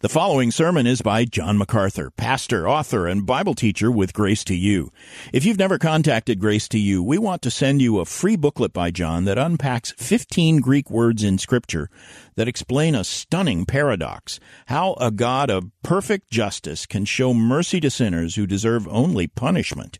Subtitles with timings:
[0.00, 4.54] The following sermon is by John MacArthur, pastor, author, and Bible teacher with Grace to
[4.54, 4.92] You.
[5.32, 8.74] If you've never contacted Grace to You, we want to send you a free booklet
[8.74, 11.88] by John that unpacks 15 Greek words in Scripture
[12.34, 17.88] that explain a stunning paradox how a God of perfect justice can show mercy to
[17.88, 19.98] sinners who deserve only punishment.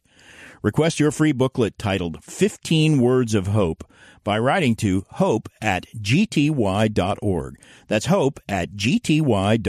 [0.62, 3.84] Request your free booklet titled 15 Words of Hope
[4.24, 7.60] by writing to hope at gty.org.
[7.88, 9.64] That's hope at gty.org.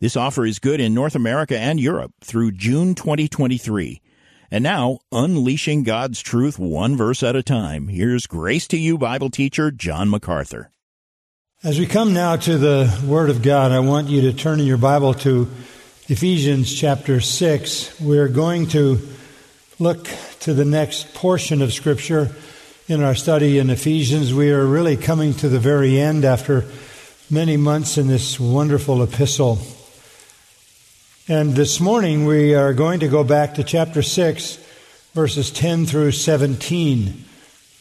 [0.00, 4.00] This offer is good in North America and Europe through June 2023.
[4.50, 9.30] And now, unleashing God's truth one verse at a time, here's Grace to You Bible
[9.30, 10.70] teacher John MacArthur.
[11.62, 14.66] As we come now to the Word of God, I want you to turn in
[14.66, 15.48] your Bible to
[16.08, 18.00] Ephesians chapter 6.
[18.00, 18.96] We're going to
[19.80, 20.06] look
[20.40, 22.30] to the next portion of Scripture
[22.86, 24.34] in our study in Ephesians.
[24.34, 26.66] We are really coming to the very end after
[27.30, 29.58] many months in this wonderful epistle.
[31.28, 34.58] And this morning we are going to go back to chapter 6,
[35.14, 37.24] verses 10 through 17.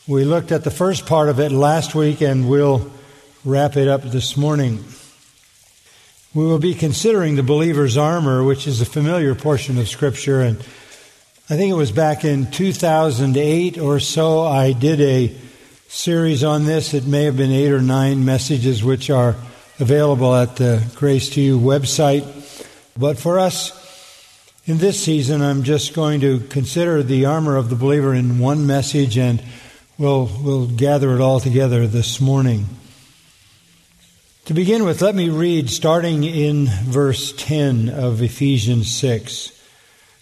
[0.08, 2.90] We looked at the first part of it last week and we'll
[3.44, 4.86] wrap it up this morning.
[6.34, 10.64] We will be considering the believer's armor, which is a familiar portion of Scripture, and
[11.52, 15.36] I think it was back in 2008 or so, I did a
[15.88, 16.94] series on this.
[16.94, 19.36] It may have been eight or nine messages which are
[19.80, 22.24] available at the Grace to You website.
[22.96, 23.72] But for us,
[24.66, 28.68] in this season, I'm just going to consider the armor of the believer in one
[28.68, 29.42] message and
[29.98, 32.68] we'll, we'll gather it all together this morning.
[34.46, 39.59] To begin with, let me read starting in verse 10 of Ephesians 6.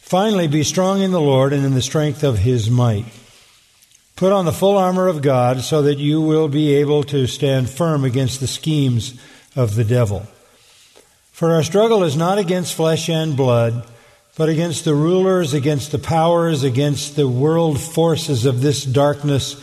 [0.08, 3.04] Finally, be strong in the Lord and in the strength of his might.
[4.16, 7.70] Put on the full armor of God so that you will be able to stand
[7.70, 9.20] firm against the schemes
[9.54, 10.26] of the devil.
[11.34, 13.86] For our struggle is not against flesh and blood,
[14.38, 19.62] but against the rulers, against the powers, against the world forces of this darkness,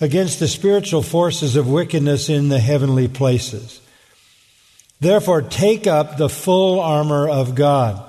[0.00, 3.82] against the spiritual forces of wickedness in the heavenly places.
[5.00, 8.08] Therefore, take up the full armor of God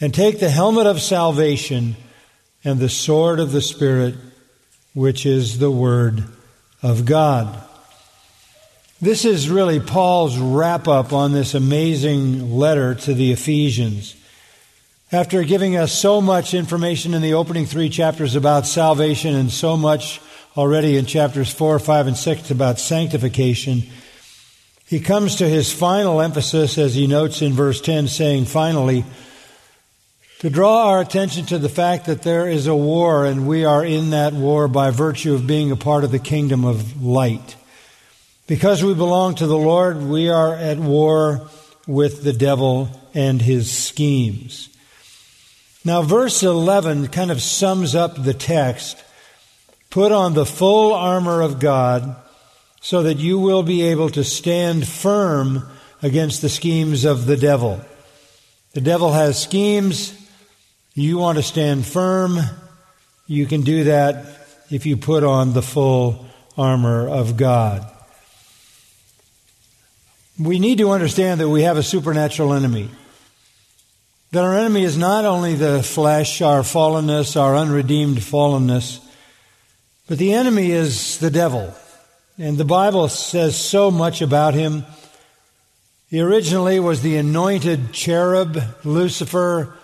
[0.00, 1.96] and take the helmet of salvation
[2.64, 4.14] and the sword of the Spirit,
[4.94, 6.24] which is the Word
[6.82, 7.62] of God.
[9.00, 14.16] This is really Paul's wrap up on this amazing letter to the Ephesians.
[15.12, 19.76] After giving us so much information in the opening three chapters about salvation and so
[19.76, 20.20] much
[20.56, 23.82] already in chapters 4, 5, and 6 about sanctification,
[24.86, 29.04] he comes to his final emphasis as he notes in verse 10 saying, finally,
[30.40, 33.84] to draw our attention to the fact that there is a war and we are
[33.84, 37.56] in that war by virtue of being a part of the kingdom of light.
[38.46, 41.48] Because we belong to the Lord, we are at war
[41.86, 44.68] with the devil and his schemes.
[45.84, 49.02] Now, verse 11 kind of sums up the text.
[49.88, 52.16] Put on the full armor of God
[52.80, 55.66] so that you will be able to stand firm
[56.02, 57.80] against the schemes of the devil.
[58.74, 60.12] The devil has schemes.
[60.98, 62.38] You want to stand firm,
[63.26, 64.24] you can do that
[64.70, 66.24] if you put on the full
[66.56, 67.86] armor of God.
[70.40, 72.88] We need to understand that we have a supernatural enemy.
[74.32, 79.06] That our enemy is not only the flesh, our fallenness, our unredeemed fallenness,
[80.08, 81.74] but the enemy is the devil.
[82.38, 84.86] And the Bible says so much about him.
[86.08, 89.76] He originally was the anointed cherub, Lucifer,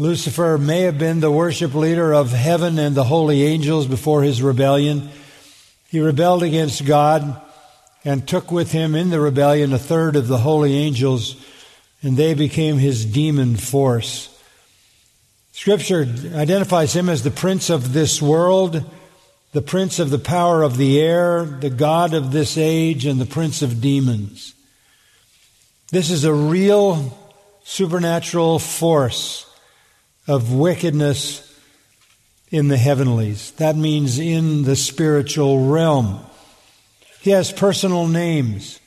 [0.00, 4.40] Lucifer may have been the worship leader of heaven and the holy angels before his
[4.40, 5.10] rebellion.
[5.90, 7.38] He rebelled against God
[8.02, 11.36] and took with him in the rebellion a third of the holy angels,
[12.02, 14.34] and they became his demon force.
[15.52, 18.82] Scripture identifies him as the prince of this world,
[19.52, 23.26] the prince of the power of the air, the God of this age, and the
[23.26, 24.54] prince of demons.
[25.90, 27.18] This is a real
[27.64, 29.44] supernatural force
[30.26, 31.46] of wickedness
[32.50, 33.52] in the heavenlies.
[33.52, 36.20] That means in the spiritual realm.
[37.20, 38.80] He has personal names.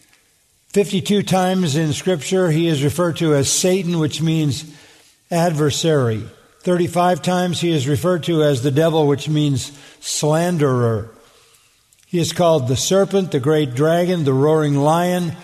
[0.69, 4.65] 52 times in Scripture, he is referred to as Satan, which means
[5.29, 6.23] adversary.
[6.61, 11.11] 35 times he is referred to as the devil, which means slanderer.
[12.07, 15.35] He is called the serpent, the great dragon, the roaring lion,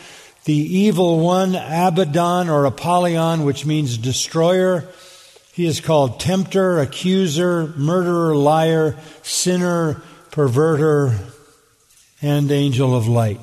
[0.46, 4.88] the evil one, Abaddon or Apollyon, which means destroyer.
[5.60, 10.02] He is called tempter, accuser, murderer, liar, sinner,
[10.32, 11.20] perverter,
[12.22, 13.42] and angel of light.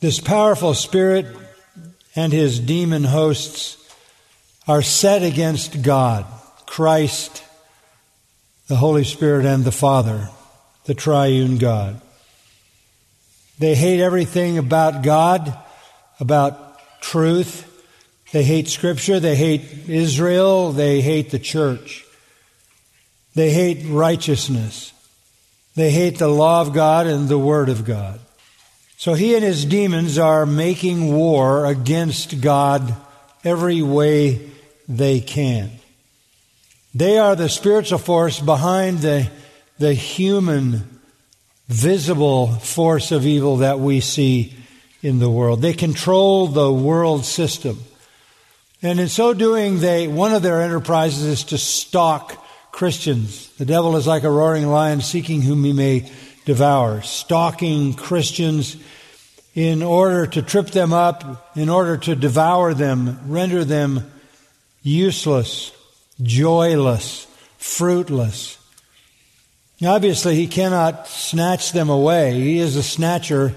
[0.00, 1.24] This powerful spirit
[2.14, 3.78] and his demon hosts
[4.68, 6.26] are set against God,
[6.66, 7.42] Christ,
[8.68, 10.28] the Holy Spirit, and the Father,
[10.84, 12.02] the triune God.
[13.58, 15.58] They hate everything about God,
[16.20, 17.66] about truth.
[18.32, 19.20] They hate Scripture.
[19.20, 20.72] They hate Israel.
[20.72, 22.04] They hate the church.
[23.34, 24.92] They hate righteousness.
[25.74, 28.20] They hate the law of God and the Word of God.
[28.96, 32.94] So he and his demons are making war against God
[33.44, 34.50] every way
[34.88, 35.70] they can.
[36.94, 39.30] They are the spiritual force behind the,
[39.78, 41.00] the human
[41.68, 44.52] visible force of evil that we see
[45.02, 45.62] in the world.
[45.62, 47.78] They control the world system.
[48.82, 52.42] And in so doing, they, one of their enterprises is to stalk
[52.72, 53.48] Christians.
[53.56, 56.10] The devil is like a roaring lion seeking whom he may
[56.46, 58.76] devour, stalking Christians
[59.54, 64.10] in order to trip them up, in order to devour them, render them
[64.82, 65.72] useless,
[66.22, 67.26] joyless,
[67.58, 68.56] fruitless.
[69.84, 72.32] Obviously, he cannot snatch them away.
[72.32, 73.54] He is a snatcher.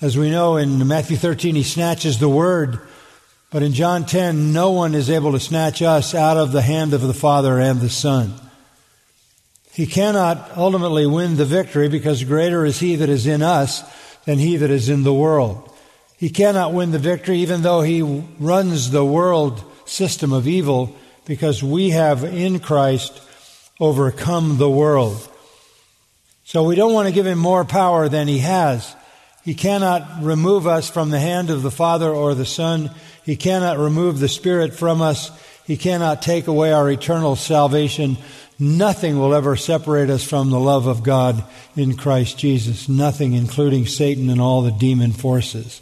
[0.00, 2.80] As we know in Matthew 13, he snatches the word.
[3.54, 6.92] But in John 10, no one is able to snatch us out of the hand
[6.92, 8.34] of the Father and the Son.
[9.70, 13.84] He cannot ultimately win the victory because greater is he that is in us
[14.24, 15.72] than he that is in the world.
[16.16, 21.62] He cannot win the victory even though he runs the world system of evil because
[21.62, 23.22] we have in Christ
[23.78, 25.28] overcome the world.
[26.42, 28.96] So we don't want to give him more power than he has.
[29.44, 32.90] He cannot remove us from the hand of the Father or the Son.
[33.24, 35.30] He cannot remove the Spirit from us.
[35.66, 38.18] He cannot take away our eternal salvation.
[38.58, 41.44] Nothing will ever separate us from the love of God
[41.74, 42.88] in Christ Jesus.
[42.88, 45.80] Nothing, including Satan and all the demon forces.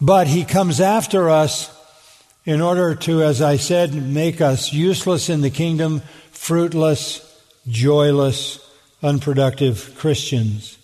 [0.00, 1.70] But he comes after us
[2.44, 7.20] in order to, as I said, make us useless in the kingdom, fruitless,
[7.68, 8.58] joyless,
[9.02, 10.78] unproductive Christians.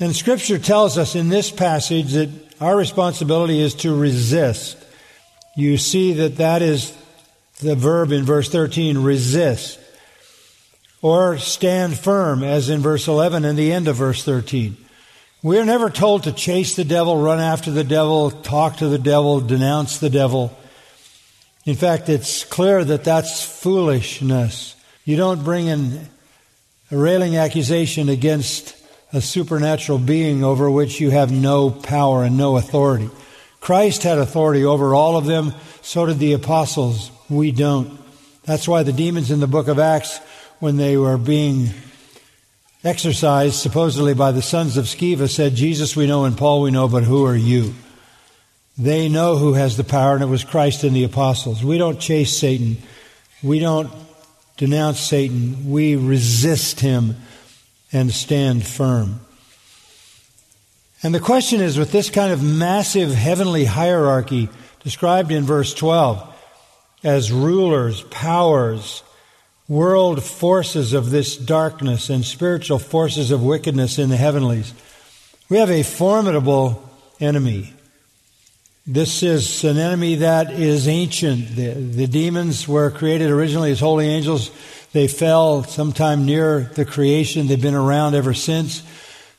[0.00, 2.30] And Scripture tells us in this passage that
[2.60, 4.76] our responsibility is to resist.
[5.56, 6.96] You see that that is
[7.60, 9.78] the verb in verse 13, resist.
[11.00, 14.76] Or stand firm, as in verse 11 and the end of verse 13.
[15.42, 18.98] We are never told to chase the devil, run after the devil, talk to the
[18.98, 20.56] devil, denounce the devil.
[21.66, 24.74] In fact, it's clear that that's foolishness.
[25.04, 26.08] You don't bring in
[26.90, 28.74] a railing accusation against
[29.14, 33.08] a supernatural being over which you have no power and no authority.
[33.60, 37.12] Christ had authority over all of them, so did the apostles.
[37.30, 37.98] We don't.
[38.42, 40.18] That's why the demons in the book of Acts,
[40.58, 41.70] when they were being
[42.82, 46.88] exorcised supposedly by the sons of Sceva, said, Jesus we know and Paul we know,
[46.88, 47.72] but who are you?
[48.76, 51.62] They know who has the power, and it was Christ and the apostles.
[51.62, 52.78] We don't chase Satan.
[53.44, 53.92] We don't
[54.56, 57.16] denounce Satan, we resist him
[57.94, 59.20] and stand firm.
[61.02, 64.48] And the question is with this kind of massive heavenly hierarchy
[64.80, 66.32] described in verse 12
[67.04, 69.02] as rulers, powers,
[69.68, 74.74] world forces of this darkness and spiritual forces of wickedness in the heavenlies,
[75.48, 76.82] we have a formidable
[77.20, 77.72] enemy.
[78.86, 81.56] This is an enemy that is ancient.
[81.56, 84.50] The, the, demons were created originally as holy angels.
[84.92, 87.46] They fell sometime near the creation.
[87.46, 88.82] They've been around ever since.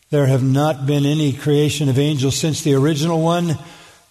[0.10, 3.60] There have not been any creation of angels since the original one.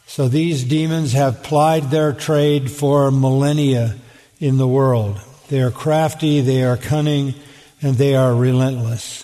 [0.07, 3.97] So these demons have plied their trade for millennia
[4.39, 5.19] in the world.
[5.49, 7.35] They are crafty, they are cunning,
[7.83, 9.24] and they are relentless.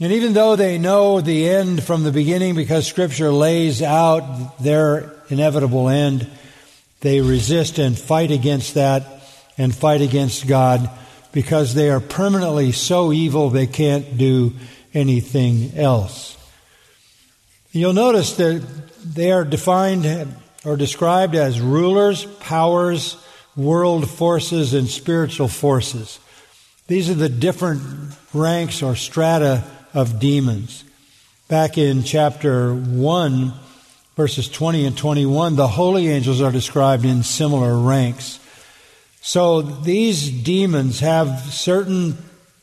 [0.00, 5.12] And even though they know the end from the beginning because Scripture lays out their
[5.28, 6.28] inevitable end,
[7.00, 9.04] they resist and fight against that
[9.56, 10.90] and fight against God
[11.30, 14.52] because they are permanently so evil they can't do
[14.92, 16.36] anything else.
[17.70, 18.64] You'll notice that
[19.04, 20.34] they are defined
[20.64, 23.16] or described as rulers, powers,
[23.56, 26.18] world forces, and spiritual forces.
[26.86, 27.82] These are the different
[28.32, 30.84] ranks or strata of demons.
[31.48, 33.52] Back in chapter 1,
[34.16, 38.40] verses 20 and 21, the holy angels are described in similar ranks.
[39.20, 42.18] So these demons have certain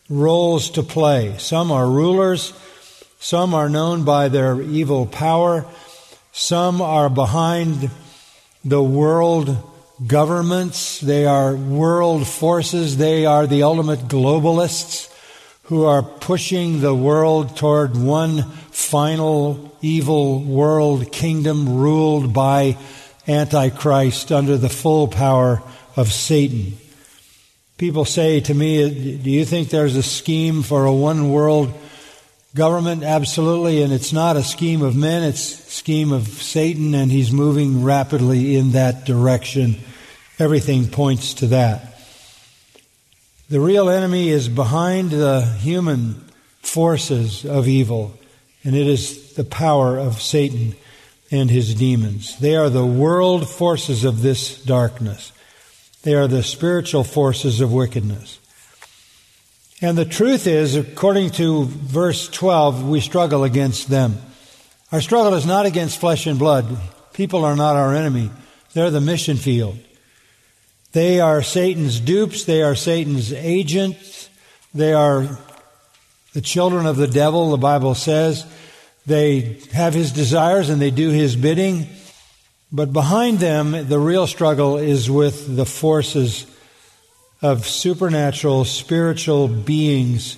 [0.09, 1.35] roles to play.
[1.37, 2.53] Some are rulers,
[3.19, 5.65] some are known by their evil power,
[6.33, 7.89] some are behind
[8.65, 9.57] the world
[10.05, 15.10] governments, they are world forces, they are the ultimate globalists
[15.71, 22.77] who are pushing the world toward one final evil world kingdom ruled by
[23.25, 25.63] Antichrist under the full power
[25.95, 26.73] of Satan.
[27.77, 31.73] People say to me, Do you think there's a scheme for a one world
[32.53, 33.03] government?
[33.03, 37.31] Absolutely, and it's not a scheme of men, it's a scheme of Satan, and he's
[37.31, 39.77] moving rapidly in that direction.
[40.37, 41.90] Everything points to that.
[43.51, 46.23] The real enemy is behind the human
[46.61, 48.17] forces of evil,
[48.63, 50.73] and it is the power of Satan
[51.31, 52.39] and his demons.
[52.39, 55.33] They are the world forces of this darkness.
[56.03, 58.39] They are the spiritual forces of wickedness.
[59.81, 64.15] And the truth is, according to verse 12, we struggle against them.
[64.93, 66.77] Our struggle is not against flesh and blood.
[67.11, 68.31] People are not our enemy.
[68.73, 69.77] They're the mission field.
[70.91, 72.43] They are Satan's dupes.
[72.43, 74.29] They are Satan's agents.
[74.73, 75.37] They are
[76.33, 78.45] the children of the devil, the Bible says.
[79.05, 81.87] They have his desires and they do his bidding.
[82.71, 86.45] But behind them, the real struggle is with the forces
[87.41, 90.37] of supernatural, spiritual beings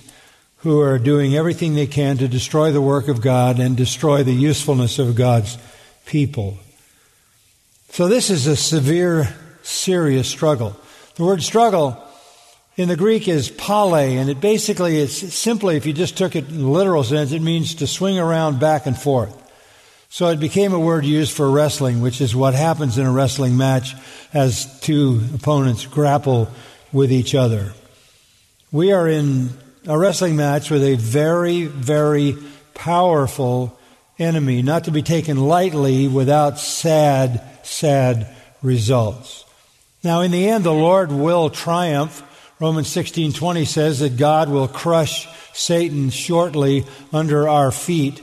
[0.58, 4.32] who are doing everything they can to destroy the work of God and destroy the
[4.32, 5.58] usefulness of God's
[6.06, 6.58] people.
[7.90, 9.28] So this is a severe,
[9.64, 10.76] serious struggle.
[11.16, 12.00] The word struggle
[12.76, 16.48] in the Greek is pale, and it basically is simply, if you just took it
[16.48, 19.40] in the literal sense, it means to swing around back and forth.
[20.08, 23.56] So it became a word used for wrestling, which is what happens in a wrestling
[23.56, 23.94] match
[24.32, 26.48] as two opponents grapple
[26.92, 27.72] with each other.
[28.70, 29.50] We are in
[29.86, 32.36] a wrestling match with a very, very
[32.74, 33.78] powerful
[34.18, 39.43] enemy, not to be taken lightly without sad, sad results.
[40.04, 42.22] Now, in the end, the Lord will triumph.
[42.60, 48.20] Romans 16:20 says that God will crush Satan shortly under our feet.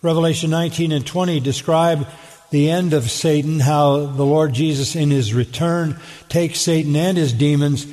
[0.00, 2.06] Revelation 19 and 20 describe
[2.50, 5.98] the end of Satan, how the Lord Jesus in his return
[6.28, 7.84] takes Satan and his demons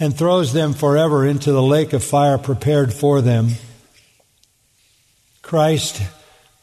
[0.00, 3.50] and throws them forever into the lake of fire prepared for them.
[5.40, 6.02] Christ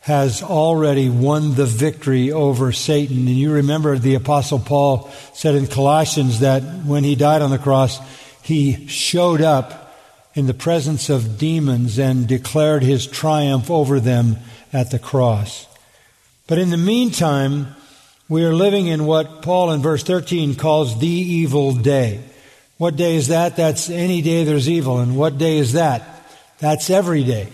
[0.06, 3.28] has already won the victory over Satan.
[3.28, 7.58] And you remember the apostle Paul said in Colossians that when he died on the
[7.58, 8.00] cross,
[8.44, 9.96] he showed up
[10.36, 14.38] in the presence of demons and declared his triumph over them
[14.72, 15.66] at the cross.
[16.46, 17.76] But in the meantime,
[18.30, 22.22] we are living in what Paul in verse 13 calls the evil day.
[22.78, 23.56] What day is that?
[23.56, 25.00] That's any day there's evil.
[25.00, 26.28] And what day is that?
[26.60, 27.48] That's every day.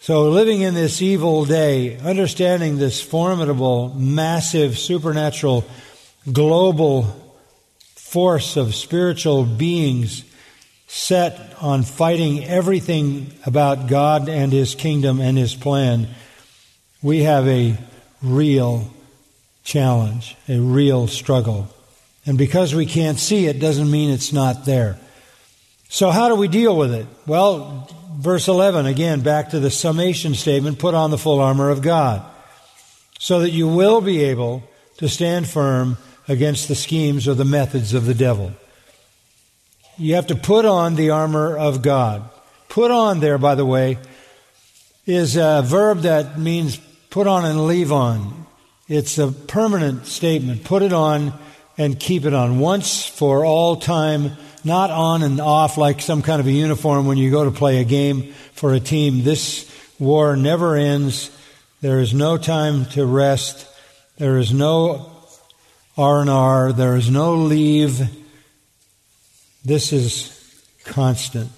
[0.00, 5.64] So living in this evil day, understanding this formidable, massive, supernatural,
[6.32, 7.34] global
[7.96, 10.24] force of spiritual beings
[10.86, 16.08] set on fighting everything about God and His kingdom and His plan,
[17.02, 17.76] we have a
[18.22, 18.90] real
[19.64, 21.68] challenge, a real struggle.
[22.24, 24.98] And because we can't see it doesn't mean it's not there.
[25.88, 27.06] So how do we deal with it?
[27.26, 31.82] Well, verse 11, again, back to the summation statement, put on the full armor of
[31.82, 32.22] God
[33.18, 34.62] so that you will be able
[34.98, 35.96] to stand firm
[36.26, 38.52] against the schemes or the methods of the devil.
[39.96, 42.28] You have to put on the armor of God.
[42.68, 43.98] Put on there, by the way,
[45.06, 46.76] is a verb that means
[47.10, 48.46] put on and leave on.
[48.88, 50.64] It's a permanent statement.
[50.64, 51.32] Put it on
[51.76, 52.58] and keep it on.
[52.58, 54.32] Once for all time,
[54.64, 57.80] not on and off like some kind of a uniform when you go to play
[57.80, 59.22] a game for a team.
[59.22, 61.30] This war never ends.
[61.80, 63.66] There is no time to rest.
[64.16, 65.12] There is no
[65.96, 66.72] R&R.
[66.72, 68.08] There is no leave.
[69.64, 70.34] This is
[70.84, 71.50] constant.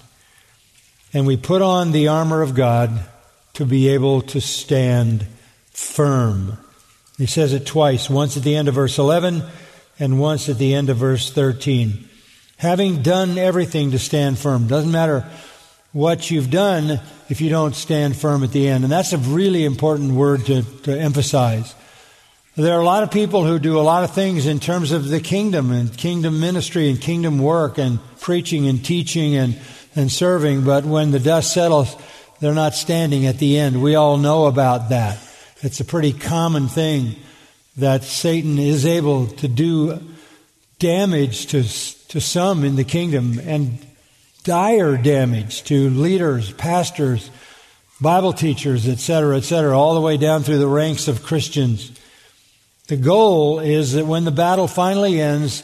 [1.13, 3.05] And we put on the armor of God
[3.53, 5.25] to be able to stand
[5.71, 6.57] firm.
[7.17, 9.43] He says it twice, once at the end of verse 11
[9.99, 12.09] and once at the end of verse 13.
[12.61, 14.67] Having done everything to stand firm.
[14.67, 15.25] Doesn't matter
[15.93, 18.83] what you've done if you don't stand firm at the end.
[18.83, 21.73] And that's a really important word to, to emphasize.
[22.55, 25.09] There are a lot of people who do a lot of things in terms of
[25.09, 29.59] the kingdom and kingdom ministry and kingdom work and preaching and teaching and,
[29.95, 31.95] and serving, but when the dust settles,
[32.41, 33.81] they're not standing at the end.
[33.81, 35.17] We all know about that.
[35.61, 37.15] It's a pretty common thing
[37.77, 39.99] that Satan is able to do
[40.77, 41.63] damage to,
[42.11, 43.79] to some in the kingdom and
[44.43, 47.29] dire damage to leaders, pastors,
[48.01, 51.91] Bible teachers, etc., etc., all the way down through the ranks of Christians.
[52.87, 55.63] The goal is that when the battle finally ends,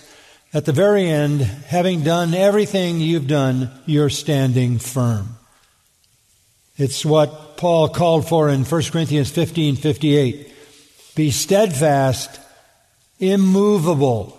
[0.53, 5.37] at the very end, having done everything you've done, you're standing firm.
[6.77, 10.53] It's what Paul called for in 1 Corinthians 15 58.
[11.15, 12.39] Be steadfast,
[13.19, 14.36] immovable,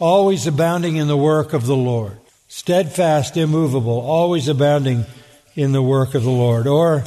[0.00, 2.18] always abounding in the work of the Lord.
[2.48, 5.04] Steadfast, immovable, always abounding
[5.54, 6.66] in the work of the Lord.
[6.66, 7.04] Or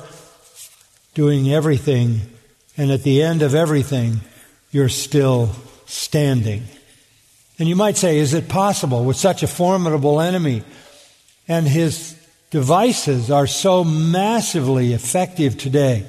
[1.14, 2.22] doing everything,
[2.78, 4.22] and at the end of everything,
[4.72, 5.56] you're still
[5.86, 6.64] standing.
[7.58, 10.64] And you might say, is it possible with such a formidable enemy
[11.48, 12.16] and his
[12.52, 16.06] devices are so massively effective today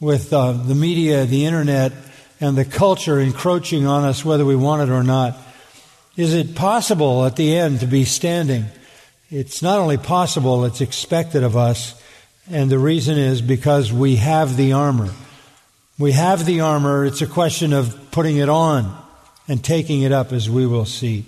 [0.00, 1.92] with uh, the media, the internet,
[2.40, 5.36] and the culture encroaching on us whether we want it or not?
[6.16, 8.66] Is it possible at the end to be standing?
[9.30, 12.00] It's not only possible, it's expected of us.
[12.50, 15.10] And the reason is because we have the armor.
[15.98, 17.06] We have the armor.
[17.06, 18.94] It's a question of putting it on
[19.48, 21.24] and taking it up as we will see.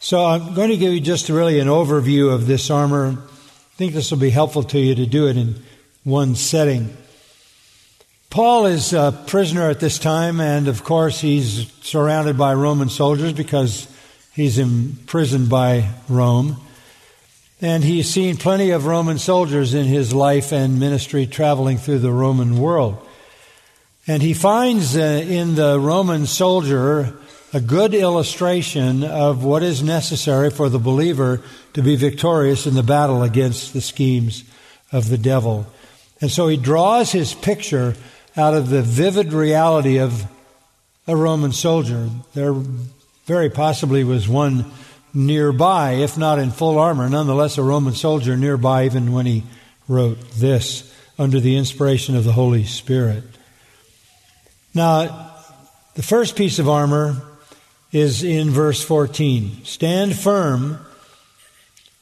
[0.00, 3.18] So I'm going to give you just really an overview of this armor.
[3.18, 5.56] I think this will be helpful to you to do it in
[6.04, 6.96] one setting.
[8.30, 13.32] Paul is a prisoner at this time, and of course, he's surrounded by Roman soldiers
[13.32, 13.88] because
[14.34, 16.60] he's imprisoned by Rome.
[17.62, 22.12] And he's seen plenty of Roman soldiers in his life and ministry traveling through the
[22.12, 23.04] Roman world.
[24.06, 27.14] And he finds uh, in the Roman soldier
[27.54, 31.40] a good illustration of what is necessary for the believer
[31.72, 34.44] to be victorious in the battle against the schemes
[34.92, 35.66] of the devil.
[36.20, 37.94] And so he draws his picture
[38.38, 40.24] out of the vivid reality of
[41.08, 42.08] a Roman soldier.
[42.34, 42.54] There
[43.26, 44.64] very possibly was one
[45.12, 49.42] nearby, if not in full armor, nonetheless a Roman soldier nearby, even when he
[49.88, 53.24] wrote this under the inspiration of the Holy Spirit.
[54.72, 55.32] Now,
[55.94, 57.20] the first piece of armor
[57.90, 59.64] is in verse 14.
[59.64, 60.78] Stand firm.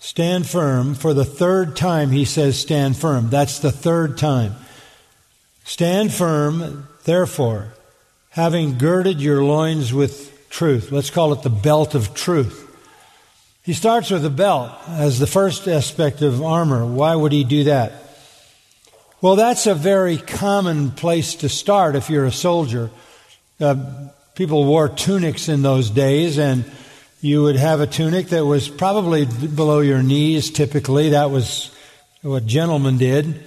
[0.01, 0.95] Stand firm.
[0.95, 3.31] For the third time, he says, stand firm.
[3.31, 4.57] That's the third time.
[5.67, 7.75] Stand firm, therefore,
[8.31, 10.93] having girded your loins with truth.
[10.93, 12.63] Let's call it the belt of truth.
[13.65, 16.87] He starts with the belt as the first aspect of armor.
[16.87, 17.93] Why would he do that?
[19.21, 22.93] Well, that's a very common place to start if you're a soldier.
[23.59, 26.65] Uh, people wore tunics in those days, and
[27.21, 31.11] you would have a tunic that was probably below your knees, typically.
[31.11, 31.75] That was
[32.23, 33.43] what gentlemen did.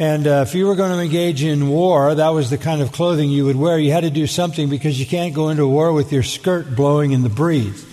[0.00, 2.92] And uh, if you were going to engage in war, that was the kind of
[2.92, 3.80] clothing you would wear.
[3.80, 7.10] You had to do something because you can't go into war with your skirt blowing
[7.10, 7.84] in the breeze.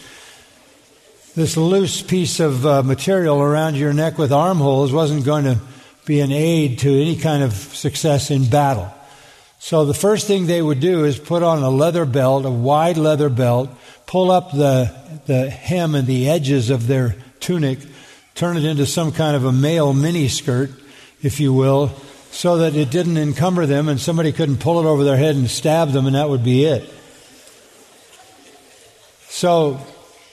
[1.34, 5.60] This loose piece of uh, material around your neck with armholes wasn't going to
[6.06, 8.94] be an aid to any kind of success in battle.
[9.58, 12.98] So the first thing they would do is put on a leather belt, a wide
[12.98, 13.70] leather belt,
[14.06, 17.80] pull up the, the hem and the edges of their tunic,
[18.36, 20.70] turn it into some kind of a male mini skirt,
[21.22, 21.92] if you will,
[22.32, 25.50] so that it didn't encumber them and somebody couldn't pull it over their head and
[25.50, 26.90] stab them and that would be it.
[29.30, 29.80] So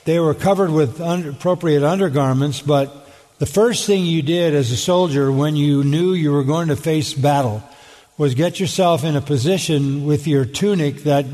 [0.05, 5.31] they were covered with appropriate undergarments, but the first thing you did as a soldier
[5.31, 7.63] when you knew you were going to face battle
[8.19, 11.27] was get yourself in a position with your tunic that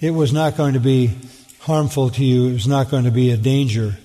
[0.00, 1.10] it was not going to be
[1.60, 3.96] harmful to you, it was not going to be a danger.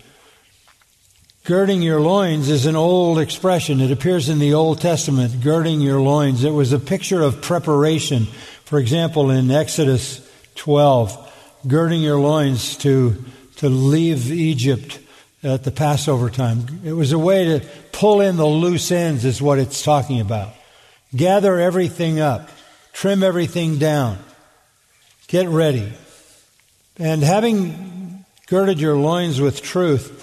[1.46, 3.82] Girding your loins is an old expression.
[3.82, 6.44] It appears in the Old Testament, girding your loins.
[6.44, 8.26] It was a picture of preparation.
[8.66, 10.22] For example, in Exodus
[10.56, 13.24] 12, girding your loins to,
[13.58, 15.00] to leave Egypt
[15.42, 16.82] at the Passover time.
[16.84, 20.54] It was a way to pull in the loose ends, is what it's talking about.
[21.16, 22.50] Gather everything up,
[22.94, 24.20] trim everything down,
[25.28, 25.92] get ready.
[26.98, 30.19] And having girded your loins with truth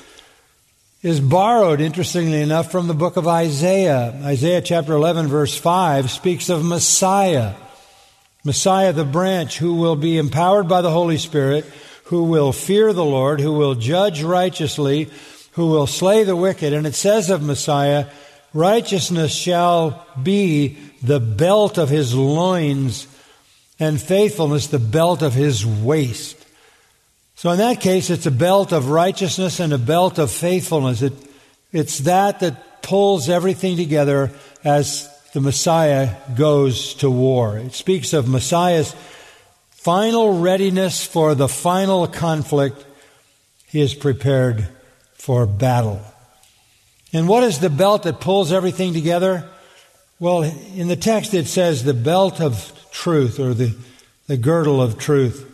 [1.06, 4.12] is borrowed, interestingly enough, from the book of Isaiah.
[4.24, 7.54] Isaiah chapter 11, verse 5 speaks of Messiah.
[8.44, 11.64] Messiah, the branch, who will be empowered by the Holy Spirit
[12.06, 15.08] who will fear the Lord, who will judge righteously,
[15.52, 16.72] who will slay the wicked.
[16.72, 18.06] And it says of Messiah,
[18.52, 23.06] righteousness shall be the belt of his loins,
[23.78, 26.35] and faithfulness the belt of his waist.
[27.36, 31.02] So in that case, it's a belt of righteousness and a belt of faithfulness.
[31.02, 31.12] It,
[31.70, 34.30] it's that that pulls everything together
[34.64, 37.58] as the Messiah goes to war.
[37.58, 38.94] It speaks of Messiah's
[39.70, 42.84] final readiness for the final conflict.
[43.66, 44.66] He is prepared
[45.12, 46.00] for battle.
[47.12, 49.46] And what is the belt that pulls everything together?
[50.18, 53.76] Well, in the text it says the belt of truth or the,
[54.26, 55.52] the girdle of truth.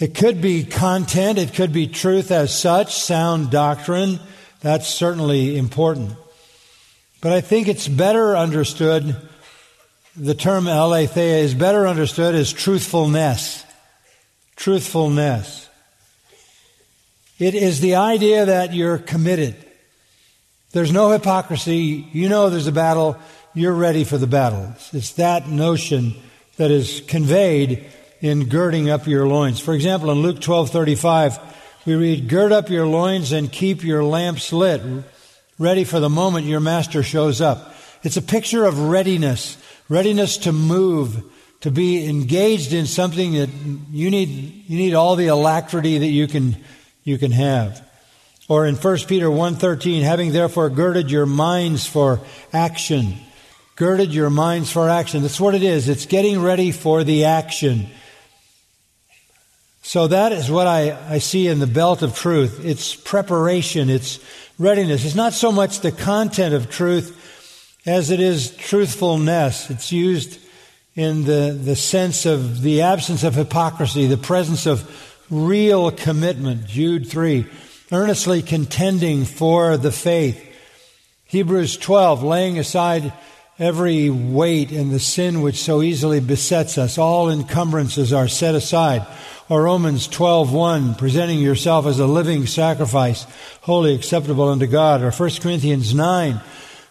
[0.00, 4.18] It could be content, it could be truth as such, sound doctrine.
[4.62, 6.14] That's certainly important.
[7.20, 9.14] But I think it's better understood,
[10.16, 13.62] the term aletheia is better understood as truthfulness.
[14.56, 15.68] Truthfulness.
[17.38, 19.54] It is the idea that you're committed.
[20.72, 22.08] There's no hypocrisy.
[22.12, 23.18] You know there's a battle.
[23.52, 24.72] You're ready for the battle.
[24.94, 26.14] It's that notion
[26.56, 27.84] that is conveyed
[28.20, 29.60] in girding up your loins.
[29.60, 31.38] For example, in Luke 12:35,
[31.86, 34.82] we read, "Gird up your loins and keep your lamps lit,
[35.58, 39.56] ready for the moment your master shows up." It's a picture of readiness,
[39.88, 41.22] readiness to move,
[41.60, 43.50] to be engaged in something that
[43.92, 46.56] you need you need all the alacrity that you can
[47.04, 47.82] you can have.
[48.48, 52.20] Or in 1 Peter 1:13, having therefore girded your minds for
[52.52, 53.14] action.
[53.76, 55.22] Girded your minds for action.
[55.22, 55.88] That's what it is.
[55.88, 57.86] It's getting ready for the action.
[59.90, 62.64] So that is what I, I see in the belt of truth.
[62.64, 64.20] It's preparation, it's
[64.56, 65.04] readiness.
[65.04, 69.68] It's not so much the content of truth as it is truthfulness.
[69.68, 70.38] It's used
[70.94, 74.88] in the, the sense of the absence of hypocrisy, the presence of
[75.28, 76.68] real commitment.
[76.68, 77.46] Jude 3
[77.90, 80.40] earnestly contending for the faith.
[81.24, 83.12] Hebrews 12, laying aside
[83.60, 86.96] every weight and the sin which so easily besets us.
[86.96, 89.06] All encumbrances are set aside.
[89.50, 93.26] Or Romans 12:1, presenting yourself as a living sacrifice,
[93.60, 95.02] wholly acceptable unto God.
[95.02, 96.40] Or 1 Corinthians 9,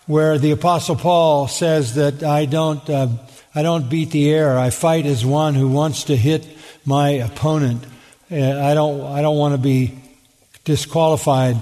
[0.06, 3.08] where the apostle Paul says that I don't, uh,
[3.56, 4.58] I don't beat the air.
[4.58, 6.46] I fight as one who wants to hit
[6.86, 7.84] my opponent.
[8.32, 9.98] Uh, I don't, I don't want to be
[10.66, 11.58] disqualified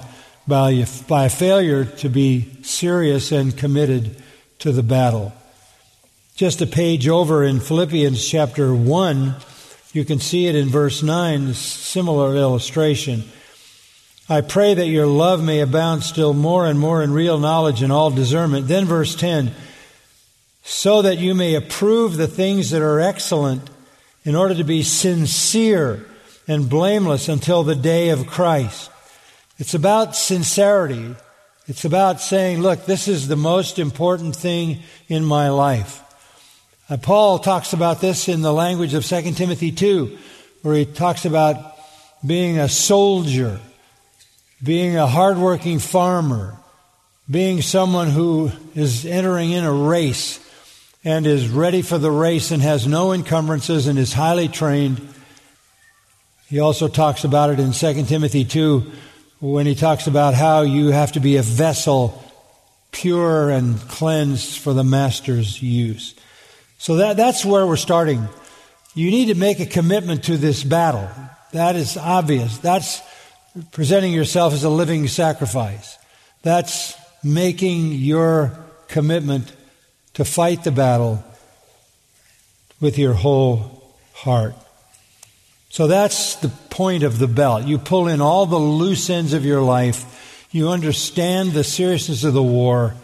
[0.46, 4.22] by, by a failure to be serious and committed
[4.58, 5.32] to the battle.
[6.34, 9.36] Just a page over in Philippians chapter 1,
[9.92, 13.24] you can see it in verse 9, similar illustration.
[14.28, 17.92] I pray that your love may abound still more and more in real knowledge and
[17.92, 18.68] all discernment.
[18.68, 19.52] Then verse 10,
[20.62, 23.70] so that you may approve the things that are excellent
[24.24, 26.06] in order to be sincere
[26.46, 28.90] and blameless until the day of Christ.
[29.58, 31.14] It's about sincerity.
[31.68, 36.02] It's about saying, look, this is the most important thing in my life.
[36.88, 40.16] Uh, Paul talks about this in the language of 2 Timothy 2,
[40.62, 41.76] where he talks about
[42.26, 43.60] being a soldier,
[44.62, 46.56] being a hardworking farmer,
[47.30, 50.40] being someone who is entering in a race
[51.04, 55.06] and is ready for the race and has no encumbrances and is highly trained
[56.48, 58.90] he also talks about it in 2 Timothy 2
[59.40, 62.24] when he talks about how you have to be a vessel
[62.90, 66.14] pure and cleansed for the master's use.
[66.78, 68.26] So that, that's where we're starting.
[68.94, 71.08] You need to make a commitment to this battle.
[71.52, 72.58] That is obvious.
[72.58, 73.00] That's
[73.72, 75.98] presenting yourself as a living sacrifice.
[76.42, 79.52] That's making your commitment
[80.14, 81.22] to fight the battle
[82.80, 84.54] with your whole heart.
[85.78, 87.64] So that's the point of the belt.
[87.64, 90.48] You pull in all the loose ends of your life.
[90.50, 92.96] You understand the seriousness of the war,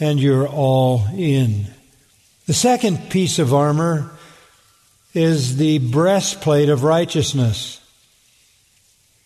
[0.00, 1.66] and you're all in.
[2.46, 4.10] The second piece of armor
[5.12, 7.82] is the breastplate of righteousness.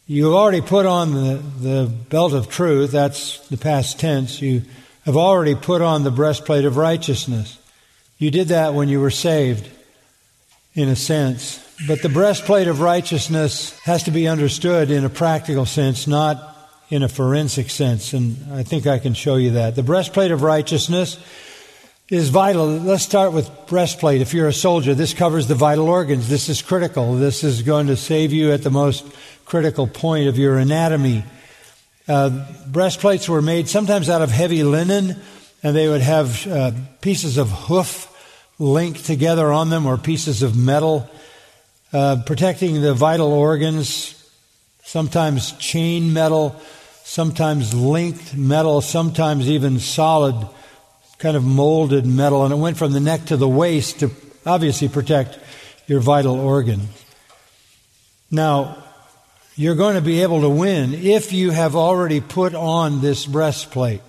[0.08, 4.42] You've already put on the, the belt of truth, that's the past tense.
[4.42, 4.62] You
[5.04, 7.56] have already put on the breastplate of righteousness.
[8.18, 9.70] You did that when you were saved,
[10.74, 11.64] in a sense.
[11.86, 16.56] But the breastplate of righteousness has to be understood in a practical sense, not
[16.90, 18.12] in a forensic sense.
[18.14, 19.76] And I think I can show you that.
[19.76, 21.18] The breastplate of righteousness
[22.08, 22.66] is vital.
[22.66, 24.20] Let's start with breastplate.
[24.20, 26.28] If you're a soldier, this covers the vital organs.
[26.28, 27.14] This is critical.
[27.14, 29.06] This is going to save you at the most
[29.44, 31.22] critical point of your anatomy.
[32.08, 35.14] Uh, breastplates were made sometimes out of heavy linen,
[35.62, 38.06] and they would have uh, pieces of hoof
[38.58, 41.08] linked together on them or pieces of metal
[41.92, 44.14] uh, protecting the vital organs,
[44.85, 46.55] sometimes chain metal,
[47.05, 50.48] sometimes linked metal, sometimes even solid,
[51.18, 52.44] kind of molded metal.
[52.44, 54.11] And it went from the neck to the waist to
[54.44, 55.38] obviously protect
[55.87, 56.88] your vital organ.
[58.31, 58.85] Now,
[59.57, 64.03] you're going to be able to win if you have already put on this breastplate.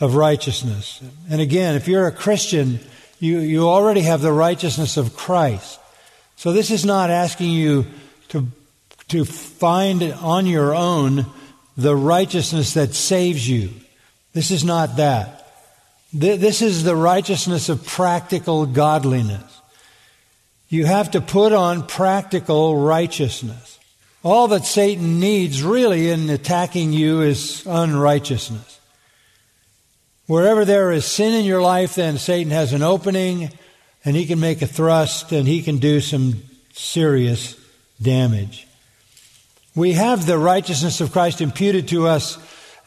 [0.00, 1.00] of righteousness.
[1.30, 2.80] And again, if you're a Christian,
[3.20, 5.78] you, you already have the righteousness of Christ.
[6.42, 7.86] So this is not asking you
[8.30, 8.48] to,
[9.10, 11.26] to find on your own
[11.76, 13.70] the righteousness that saves you.
[14.32, 15.52] This is not that.
[16.12, 19.60] This is the righteousness of practical godliness.
[20.68, 23.78] You have to put on practical righteousness.
[24.24, 28.80] All that Satan needs really in attacking you is unrighteousness.
[30.26, 33.52] Wherever there is sin in your life, then Satan has an opening
[34.04, 37.56] and he can make a thrust and he can do some serious
[38.00, 38.66] damage.
[39.74, 42.38] We have the righteousness of Christ imputed to us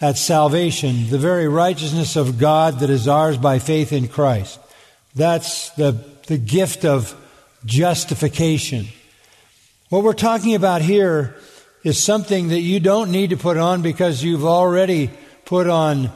[0.02, 4.60] at salvation, the very righteousness of God that is ours by faith in Christ.
[5.16, 5.94] That's the,
[6.28, 7.16] the gift of
[7.66, 8.88] justification.
[9.90, 11.36] What we're talking about here
[11.84, 15.10] is something that you don't need to put on because you've already
[15.46, 16.12] put on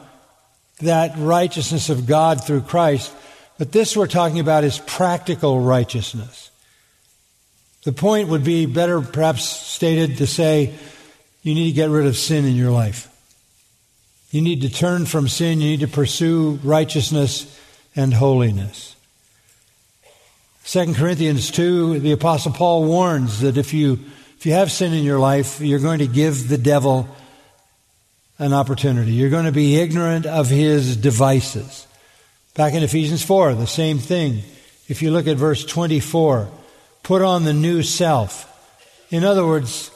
[0.80, 3.12] that righteousness of God through Christ.
[3.60, 6.50] But this we're talking about is practical righteousness.
[7.84, 10.72] The point would be better perhaps stated to say
[11.42, 13.14] you need to get rid of sin in your life.
[14.30, 15.60] You need to turn from sin.
[15.60, 17.60] You need to pursue righteousness
[17.94, 18.96] and holiness.
[20.64, 23.98] 2 Corinthians 2, the Apostle Paul warns that if you,
[24.38, 27.14] if you have sin in your life, you're going to give the devil
[28.38, 29.12] an opportunity.
[29.12, 31.86] You're going to be ignorant of his devices.
[32.54, 34.42] Back in Ephesians 4, the same thing.
[34.88, 36.50] If you look at verse 24,
[37.04, 38.46] put on the new self.
[39.10, 39.90] In other words,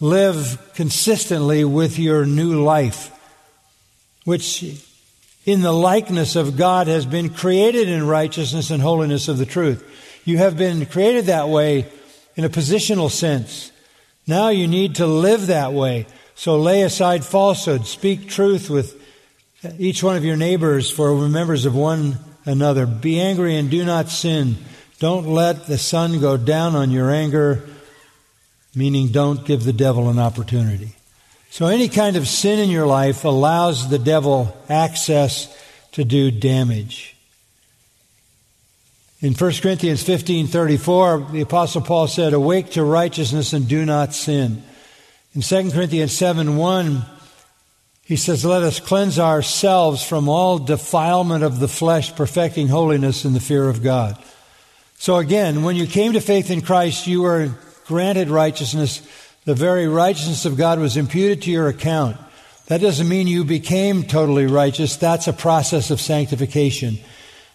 [0.00, 3.16] live consistently with your new life,
[4.24, 4.64] which
[5.44, 9.84] in the likeness of God has been created in righteousness and holiness of the truth.
[10.24, 11.86] You have been created that way
[12.34, 13.70] in a positional sense.
[14.26, 16.06] Now you need to live that way.
[16.34, 17.86] So lay aside falsehood.
[17.86, 18.99] Speak truth with
[19.78, 22.86] each one of your neighbors, for we're members of one another.
[22.86, 24.56] Be angry and do not sin.
[24.98, 27.68] Don't let the sun go down on your anger,
[28.74, 30.94] meaning don't give the devil an opportunity.
[31.50, 35.48] So any kind of sin in your life allows the devil access
[35.92, 37.16] to do damage.
[39.20, 44.62] In 1 Corinthians 15:34, the apostle Paul said, "Awake to righteousness and do not sin."
[45.34, 47.04] In 2 Corinthians 7:1,
[48.10, 53.34] he says, "Let us cleanse ourselves from all defilement of the flesh, perfecting holiness in
[53.34, 54.16] the fear of God."
[54.98, 57.54] So again, when you came to faith in Christ, you were
[57.86, 59.00] granted righteousness.
[59.44, 62.16] The very righteousness of God was imputed to your account.
[62.66, 64.96] That doesn't mean you became totally righteous.
[64.96, 66.98] That's a process of sanctification.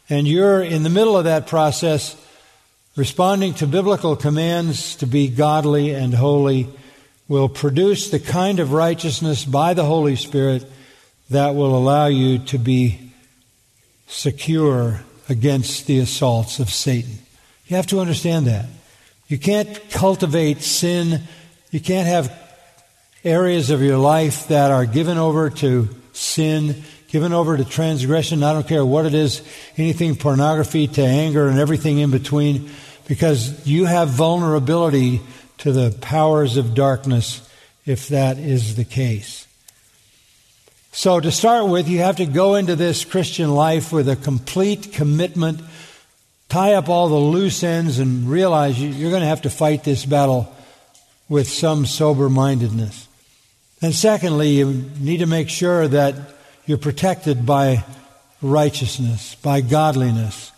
[0.10, 2.16] And you're in the middle of that process,
[2.96, 6.70] responding to biblical commands to be godly and holy
[7.28, 10.66] will produce the kind of righteousness by the Holy Spirit
[11.30, 13.12] that will allow you to be
[14.08, 17.18] secure against the assaults of Satan.
[17.68, 18.68] You have to understand that.
[19.28, 21.24] You can't cultivate sin.
[21.72, 22.32] You can't have
[23.24, 26.84] areas of your life that are given over to sin
[27.16, 28.44] given over to transgression.
[28.44, 29.42] I don't care what it is,
[29.78, 32.70] anything pornography to anger and everything in between,
[33.08, 35.22] because you have vulnerability
[35.66, 37.42] to the powers of darkness
[37.88, 39.48] if that is the case.
[40.92, 44.94] So to start with, you have to go into this Christian life with a complete
[44.94, 45.60] commitment,
[46.50, 50.06] tie up all the loose ends and realize you're going to have to fight this
[50.06, 50.54] battle
[51.30, 53.08] with some sober mindedness.
[53.82, 56.14] And secondly, you need to make sure that
[56.68, 57.84] you're protected by
[58.40, 60.52] righteousness, by godliness,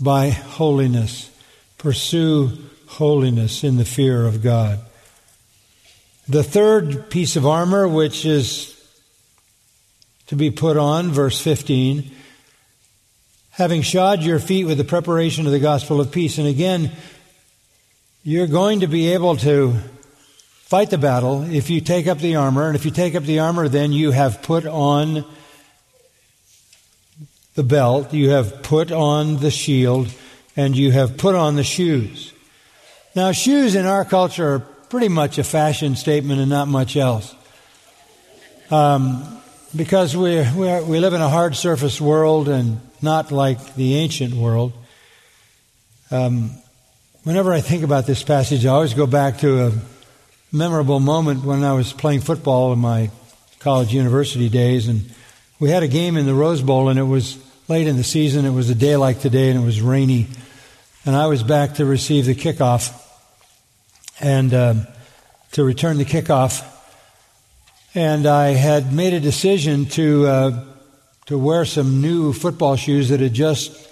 [0.00, 1.30] by holiness.
[1.76, 2.56] Pursue
[2.88, 4.80] holiness in the fear of God.
[6.28, 8.74] The third piece of armor, which is
[10.26, 12.10] to be put on, verse 15,
[13.50, 16.38] having shod your feet with the preparation of the gospel of peace.
[16.38, 16.92] And again,
[18.22, 19.74] you're going to be able to
[20.68, 22.66] fight the battle if you take up the armor.
[22.66, 25.24] And if you take up the armor, then you have put on
[27.54, 30.08] the belt, you have put on the shield,
[30.56, 32.32] and you have put on the shoes.
[33.18, 37.34] Now, shoes in our culture are pretty much a fashion statement and not much else.
[38.70, 39.40] Um,
[39.74, 43.96] because we, we, are, we live in a hard surface world and not like the
[43.96, 44.72] ancient world.
[46.12, 46.52] Um,
[47.24, 49.72] whenever I think about this passage, I always go back to a
[50.52, 53.10] memorable moment when I was playing football in my
[53.58, 55.12] college university days, and
[55.58, 58.44] we had a game in the Rose Bowl, and it was late in the season.
[58.44, 60.28] It was a day like today, and it was rainy.
[61.04, 63.06] And I was back to receive the kickoff
[64.20, 64.86] and um,
[65.52, 66.64] to return the kickoff.
[67.94, 70.64] And I had made a decision to uh,
[71.26, 73.88] to wear some new football shoes that had just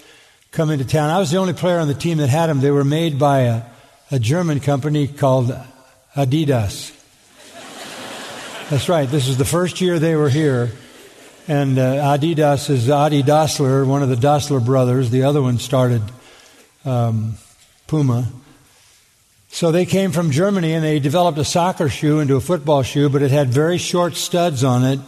[0.51, 1.09] come into town.
[1.09, 2.61] I was the only player on the team that had them.
[2.61, 3.61] They were made by a,
[4.11, 5.55] a German company called
[6.15, 6.93] Adidas.
[8.69, 9.07] That's right.
[9.07, 10.71] This is the first year they were here.
[11.47, 15.09] And uh, Adidas is Adi Dassler, one of the Dassler brothers.
[15.09, 16.01] The other one started
[16.83, 17.35] um,
[17.87, 18.27] Puma.
[19.57, 23.09] So they came from Germany and they developed a soccer shoe into a football shoe,
[23.09, 24.99] but it had very short studs on it.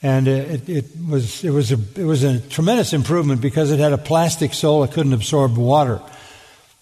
[0.00, 3.92] And it, it, was, it, was a, it was a tremendous improvement because it had
[3.92, 6.00] a plastic sole that couldn't absorb water.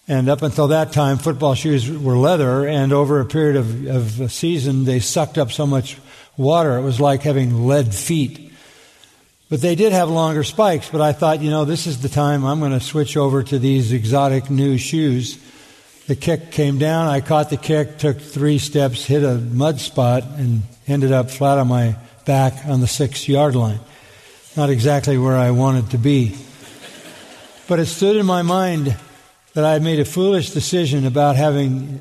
[0.07, 4.21] And up until that time, football shoes were leather, and over a period of, of
[4.21, 5.97] a season, they sucked up so much
[6.37, 6.77] water.
[6.77, 8.53] It was like having lead feet.
[9.49, 12.45] But they did have longer spikes, but I thought, you know, this is the time
[12.45, 15.39] I'm going to switch over to these exotic new shoes.
[16.09, 20.23] The kick came down, I caught the kick, took three steps, hit a mud spot,
[20.23, 23.79] and ended up flat on my back on the six yard line.
[24.57, 26.35] Not exactly where I wanted to be.
[27.67, 28.97] But it stood in my mind
[29.53, 31.99] that I had made a foolish decision about having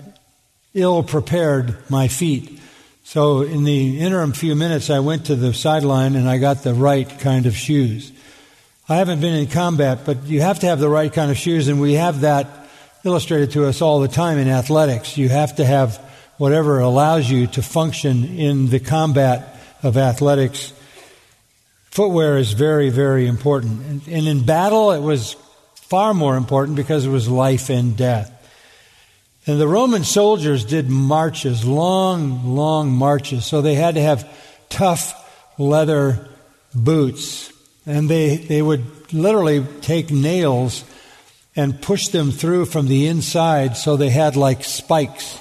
[0.73, 2.59] ill prepared my feet.
[3.05, 6.73] So in the interim few minutes, I went to the sideline and I got the
[6.73, 8.11] right kind of shoes.
[8.88, 11.68] I haven't been in combat, but you have to have the right kind of shoes,
[11.68, 12.67] and we have that
[13.05, 15.17] illustrated to us all the time in athletics.
[15.17, 15.97] You have to have
[16.37, 20.73] whatever allows you to function in the combat of athletics.
[21.91, 24.07] Footwear is very, very important.
[24.07, 25.37] And in battle, it was
[25.75, 28.35] far more important because it was life and death.
[29.47, 33.47] And the Roman soldiers did marches, long, long marches.
[33.47, 34.29] So they had to have
[34.69, 35.15] tough
[35.59, 36.29] leather
[36.75, 37.51] boots.
[37.87, 40.85] And they, they would literally take nails
[41.59, 45.40] and push them through from the inside so they had like spikes.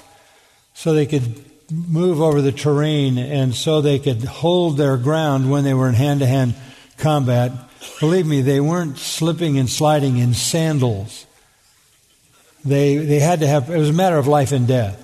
[0.73, 5.63] So they could move over the terrain and so they could hold their ground when
[5.63, 6.55] they were in hand to hand
[6.97, 7.51] combat.
[7.99, 11.27] Believe me, they weren't slipping and sliding in sandals.
[12.65, 15.03] They, they had to have, it was a matter of life and death.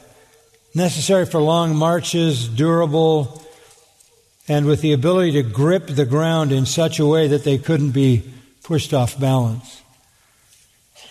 [0.74, 3.46] Necessary for long marches, durable,
[4.48, 7.92] and with the ability to grip the ground in such a way that they couldn't
[7.92, 9.83] be pushed off balance.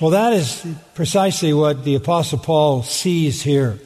[0.03, 3.79] Well, that is precisely what the Apostle Paul sees here.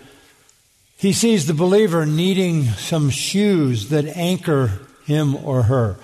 [0.97, 5.99] He sees the believer needing some shoes that anchor him or her,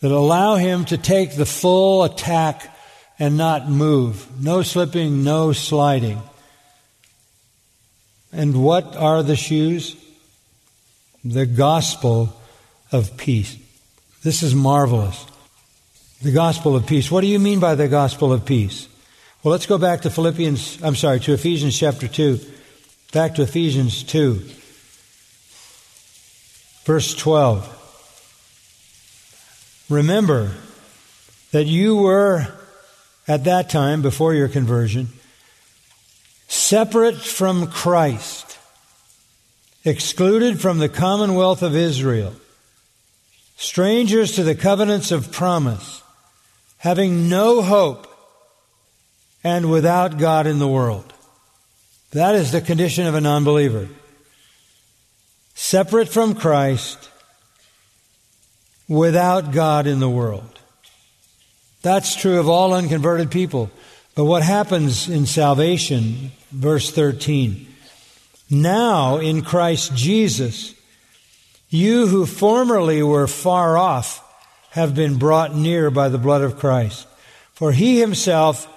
[0.00, 2.76] that allow him to take the full attack
[3.16, 4.26] and not move.
[4.42, 6.20] No slipping, no sliding.
[8.32, 9.94] And what are the shoes?
[11.24, 12.34] The gospel
[12.90, 13.56] of peace.
[14.24, 15.24] This is marvelous.
[16.22, 17.08] The gospel of peace.
[17.08, 18.88] What do you mean by the gospel of peace?
[19.42, 22.38] Well, let's go back to Philippians, I'm sorry, to Ephesians chapter 2.
[23.10, 24.40] Back to Ephesians 2,
[26.84, 27.68] verse 12.
[29.90, 30.52] Remember
[31.50, 32.46] that you were
[33.26, 35.08] at that time, before your conversion,
[36.46, 38.58] separate from Christ,
[39.84, 42.32] excluded from the commonwealth of Israel,
[43.56, 46.00] strangers to the covenants of promise,
[46.78, 48.06] having no hope,
[49.44, 51.12] and without God in the world.
[52.12, 53.88] That is the condition of a non-believer.
[55.54, 57.10] Separate from Christ,
[58.88, 60.60] without God in the world.
[61.82, 63.70] That's true of all unconverted people.
[64.14, 67.66] But what happens in salvation, verse 13?
[68.50, 70.74] Now in Christ Jesus,
[71.70, 74.22] you who formerly were far off
[74.70, 77.06] have been brought near by the blood of Christ.
[77.54, 78.68] For he himself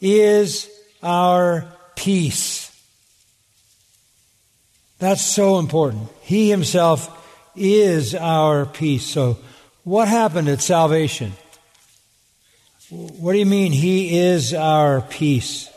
[0.00, 0.68] is
[1.02, 2.70] our peace.
[4.98, 6.08] That's so important.
[6.22, 7.10] He himself
[7.56, 9.04] is our peace.
[9.04, 9.38] So
[9.84, 11.32] what happened at salvation?
[12.90, 15.70] What do you mean, He is our peace?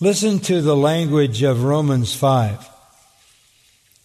[0.00, 2.68] Listen to the language of Romans 5.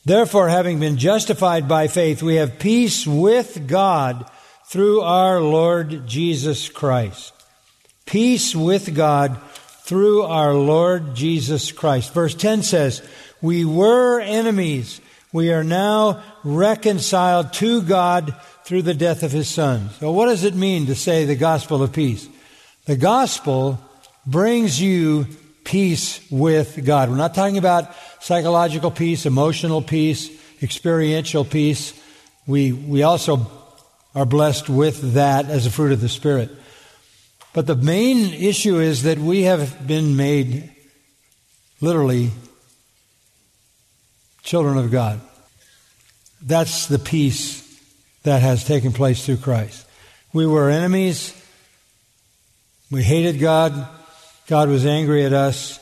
[0.05, 4.29] Therefore, having been justified by faith, we have peace with God
[4.65, 7.33] through our Lord Jesus Christ.
[8.05, 9.39] Peace with God
[9.83, 12.13] through our Lord Jesus Christ.
[12.13, 13.01] Verse 10 says,
[13.41, 15.01] We were enemies.
[15.31, 19.89] We are now reconciled to God through the death of his son.
[19.99, 22.27] So, what does it mean to say the gospel of peace?
[22.85, 23.79] The gospel
[24.25, 25.27] brings you
[25.63, 27.09] peace with God.
[27.09, 30.29] We're not talking about psychological peace, emotional peace,
[30.61, 31.93] experiential peace.
[32.45, 33.49] We, we also
[34.15, 36.51] are blessed with that as a fruit of the Spirit.
[37.53, 40.71] But the main issue is that we have been made
[41.81, 42.31] literally
[44.41, 45.21] children of God.
[46.41, 47.61] That's the peace
[48.23, 49.85] that has taken place through Christ.
[50.33, 51.39] We were enemies.
[52.89, 53.87] We hated God.
[54.47, 55.79] God was angry at us.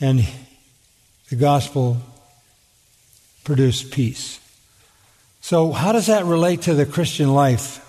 [0.00, 0.26] And
[1.28, 1.98] the gospel
[3.44, 4.40] produced peace.
[5.42, 7.86] So, how does that relate to the Christian life?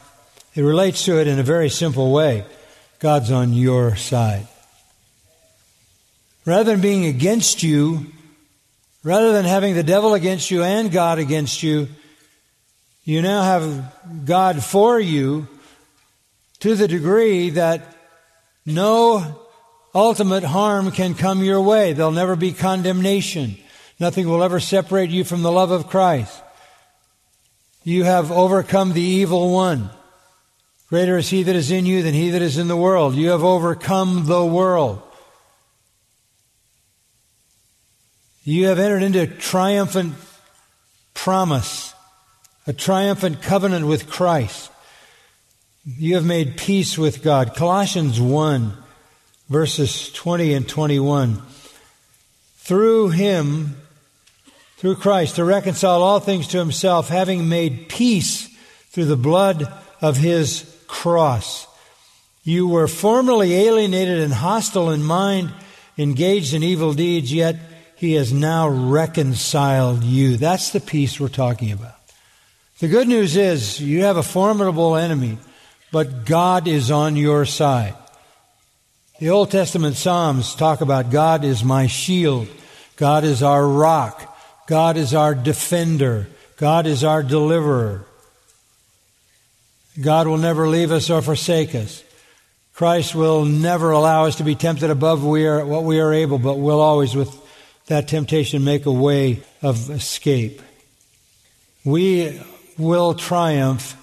[0.54, 2.46] It relates to it in a very simple way
[3.00, 4.48] God's on your side.
[6.46, 8.08] Rather than being against you,
[9.04, 11.88] rather than having the devil against you and God against you,
[13.04, 15.48] you now have God for you
[16.60, 17.96] to the degree that
[18.66, 19.40] no
[19.96, 21.94] ultimate harm can come your way.
[21.94, 23.58] There'll never be condemnation.
[24.00, 26.42] Nothing will ever separate you from the love of Christ.
[27.84, 29.90] You have overcome the evil one.
[30.92, 33.16] Greater is he that is in you than he that is in the world.
[33.16, 35.02] You have overcome the world.
[38.44, 40.16] You have entered into a triumphant
[41.14, 41.94] promise,
[42.68, 44.70] a triumphant covenant with Christ.
[45.86, 47.56] You have made peace with God.
[47.56, 48.74] Colossians 1,
[49.48, 51.42] verses 20 and 21.
[52.58, 53.78] Through him,
[54.76, 58.50] through Christ, to reconcile all things to himself, having made peace
[58.90, 59.72] through the blood
[60.02, 61.68] of his cross.
[62.44, 65.52] You were formerly alienated and hostile in mind,
[65.98, 67.56] engaged in evil deeds, yet
[67.96, 70.36] he has now reconciled you.
[70.36, 71.96] That's the peace we're talking about.
[72.80, 75.38] The good news is you have a formidable enemy,
[75.92, 77.96] but God is on your side.
[79.20, 82.48] The Old Testament Psalms talk about God is my shield.
[82.98, 84.28] God is our rock.
[84.68, 86.28] God is our defender.
[86.58, 88.06] God is our deliverer.
[90.00, 92.04] God will never leave us or forsake us.
[92.74, 96.40] Christ will never allow us to be tempted above we are, what we are able,
[96.40, 97.36] but will always, with
[97.88, 100.62] that temptation make a way of escape.
[101.84, 102.42] We
[102.78, 103.98] will triumph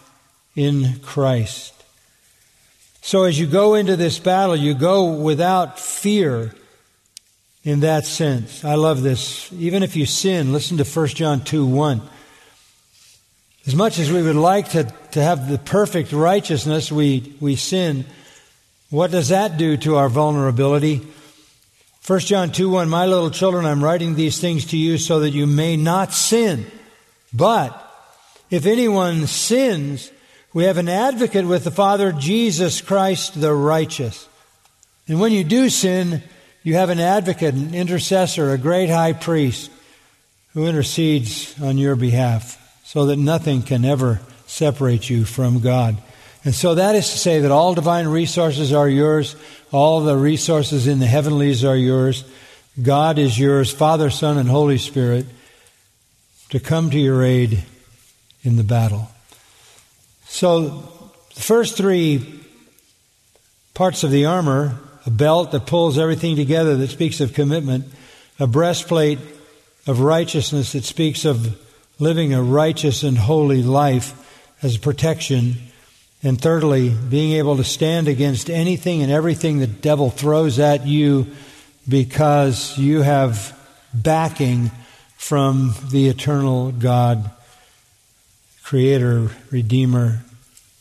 [0.55, 1.74] in Christ.
[3.01, 6.55] So as you go into this battle, you go without fear
[7.64, 8.64] in that sense.
[8.64, 9.51] I love this.
[9.53, 12.03] Even if you sin, listen to 1 John 2 1.
[13.69, 18.07] As much as we would like to, to have the perfect righteousness, we, we sin.
[18.89, 21.07] What does that do to our vulnerability?
[22.07, 25.33] 1 John 2 1, My little children, I'm writing these things to you so that
[25.33, 26.64] you may not sin.
[27.35, 27.79] But
[28.49, 30.11] if anyone sins,
[30.55, 34.27] we have an advocate with the Father, Jesus Christ the righteous.
[35.09, 36.23] And when you do sin,
[36.62, 39.71] you have an advocate, an intercessor, a great high priest
[40.55, 42.58] who intercedes on your behalf
[42.89, 45.99] so that nothing can ever separate you from God.
[46.43, 49.36] And so that is to say that all divine resources are yours.
[49.70, 52.24] All the resources in the heavenlies are yours.
[52.80, 55.26] God is yours, Father, Son, and Holy Spirit,
[56.49, 57.62] to come to your aid
[58.43, 59.11] in the battle.
[60.24, 60.91] So,
[61.34, 62.41] the first three
[63.74, 67.84] parts of the armor a belt that pulls everything together that speaks of commitment,
[68.39, 69.18] a breastplate
[69.86, 71.68] of righteousness that speaks of
[71.99, 74.15] living a righteous and holy life
[74.63, 75.55] as protection,
[76.23, 81.27] and thirdly, being able to stand against anything and everything the devil throws at you
[81.89, 83.57] because you have
[83.95, 84.71] backing
[85.17, 87.31] from the eternal God,
[88.63, 90.25] Creator, Redeemer,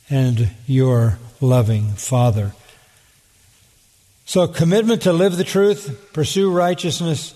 [0.09, 2.53] and your loving Father.
[4.25, 7.33] So, commitment to live the truth, pursue righteousness,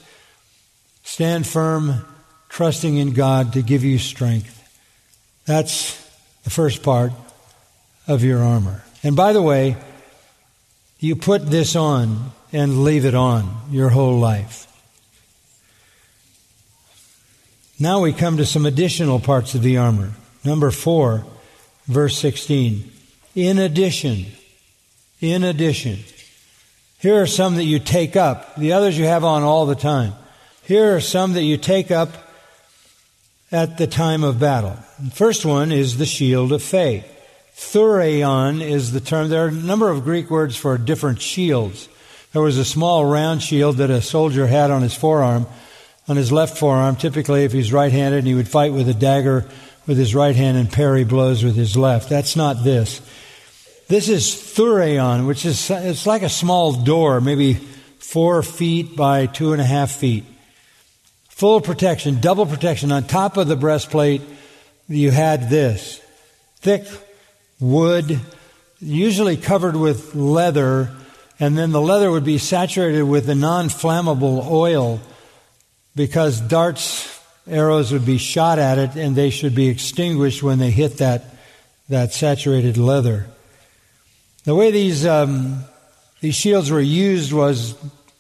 [1.04, 2.06] stand firm,
[2.52, 4.58] trusting in God to give you strength.
[5.46, 5.98] That's
[6.44, 7.14] the first part
[8.08, 8.84] of your armor.
[9.04, 9.78] And by the way,
[11.00, 14.68] you put this on and leave it on your whole life.
[17.80, 20.12] Now we come to some additional parts of the armor.
[20.44, 21.26] Number four,
[21.88, 22.92] verse 16.
[23.34, 24.26] In addition,
[25.22, 26.00] in addition.
[27.00, 28.58] Here are some that you take up.
[28.58, 30.14] The others you have on all the time.
[30.64, 32.28] Here are some that you take up
[33.52, 34.78] at the time of battle.
[35.00, 37.06] The first one is the shield of faith.
[37.56, 39.30] Thureion is the term.
[39.30, 41.90] There are a number of Greek words for different shields.
[42.34, 45.48] There was a small round shield that a soldier had on his forearm,
[46.08, 48.94] on his left forearm, typically if he's right handed, and he would fight with a
[48.94, 49.46] dagger
[49.86, 52.10] with his right hand and parry blows with his left.
[52.10, 53.02] That's not this.
[53.88, 57.56] This is Thureion, which is it's like a small door, maybe
[58.00, 60.24] four feet by two and a half feet.
[61.42, 62.92] Full protection, double protection.
[62.92, 64.22] On top of the breastplate,
[64.88, 66.00] you had this
[66.58, 66.86] thick
[67.60, 68.20] wood,
[68.80, 70.92] usually covered with leather,
[71.40, 75.02] and then the leather would be saturated with a non flammable oil
[75.96, 80.70] because darts, arrows would be shot at it and they should be extinguished when they
[80.70, 81.24] hit that,
[81.90, 83.26] that saturated leather.
[84.44, 85.64] The way these, um,
[86.20, 87.74] these shields were used was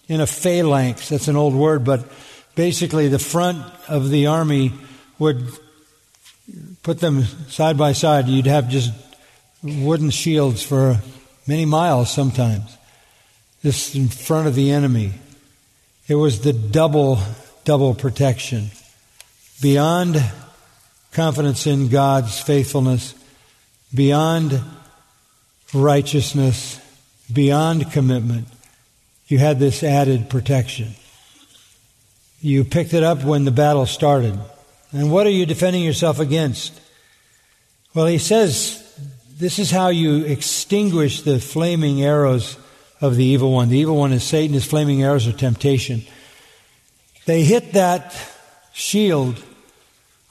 [0.07, 1.09] in a phalanx.
[1.09, 2.03] That's an old word, but
[2.55, 4.73] basically the front of the army
[5.19, 5.47] would
[6.83, 8.27] put them side by side.
[8.27, 8.91] You'd have just
[9.63, 10.99] wooden shields for
[11.47, 12.77] many miles sometimes,
[13.63, 15.13] just in front of the enemy.
[16.07, 17.19] It was the double,
[17.63, 18.71] double protection.
[19.61, 20.23] Beyond
[21.11, 23.13] confidence in God's faithfulness,
[23.93, 24.59] beyond
[25.73, 26.79] righteousness,
[27.31, 28.47] beyond commitment,
[29.27, 30.95] you had this added protection.
[32.41, 34.37] You picked it up when the battle started.
[34.91, 36.79] And what are you defending yourself against?
[37.93, 38.77] Well, he says
[39.37, 42.57] this is how you extinguish the flaming arrows
[42.99, 43.69] of the evil one.
[43.69, 46.03] The evil one is Satan, his flaming arrows are temptation.
[47.25, 48.15] They hit that
[48.73, 49.43] shield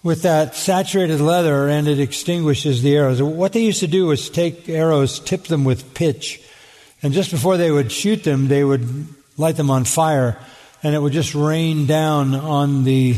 [0.02, 3.22] with that saturated leather and it extinguishes the arrows.
[3.22, 6.40] What they used to do was take arrows, tip them with pitch,
[7.02, 9.06] and just before they would shoot them, they would
[9.36, 10.38] light them on fire,
[10.83, 13.16] and it would just rain down on the,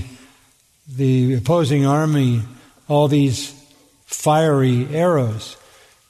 [0.89, 2.43] the opposing army
[2.89, 3.55] all these
[4.07, 5.57] fiery arrows.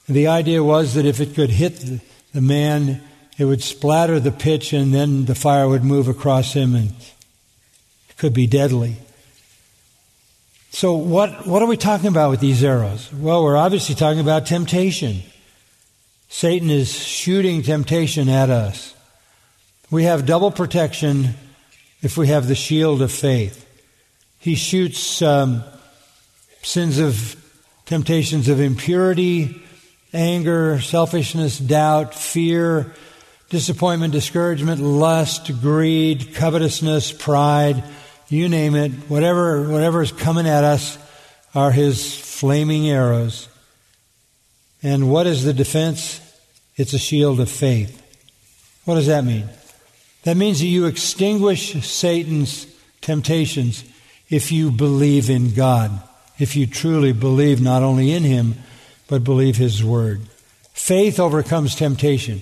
[0.09, 2.01] The idea was that if it could hit
[2.33, 3.01] the, man,
[3.37, 8.17] it would splatter the pitch and then the fire would move across him and it
[8.17, 8.97] could be deadly.
[10.71, 13.13] So, what, what are we talking about with these arrows?
[13.13, 15.21] Well, we're obviously talking about temptation.
[16.29, 18.95] Satan is shooting temptation at us.
[19.93, 21.35] We have double protection
[22.01, 23.63] if we have the shield of faith.
[24.39, 25.63] He shoots um,
[26.63, 27.35] sins of
[27.85, 29.61] temptations of impurity,
[30.11, 32.91] anger, selfishness, doubt, fear,
[33.51, 37.83] disappointment, discouragement, lust, greed, covetousness, pride
[38.29, 40.97] you name it, whatever, whatever is coming at us
[41.53, 43.47] are his flaming arrows.
[44.81, 46.19] And what is the defense?
[46.77, 48.01] It's a shield of faith.
[48.85, 49.49] What does that mean?
[50.23, 52.67] That means that you extinguish Satan's
[53.01, 53.83] temptations
[54.29, 55.91] if you believe in God,
[56.39, 58.55] if you truly believe not only in him,
[59.07, 60.21] but believe his word.
[60.71, 62.41] Faith overcomes temptation.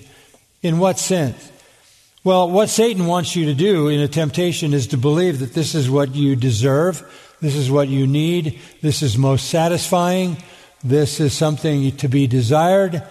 [0.62, 1.50] In what sense?
[2.24, 5.74] Well, what Satan wants you to do in a temptation is to believe that this
[5.74, 7.02] is what you deserve,
[7.40, 10.36] this is what you need, this is most satisfying,
[10.84, 13.02] this is something to be desired,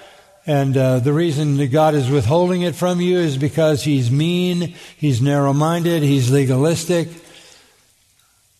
[0.45, 4.75] and uh, the reason that God is withholding it from you is because He's mean,
[4.97, 7.09] He's narrow minded, He's legalistic.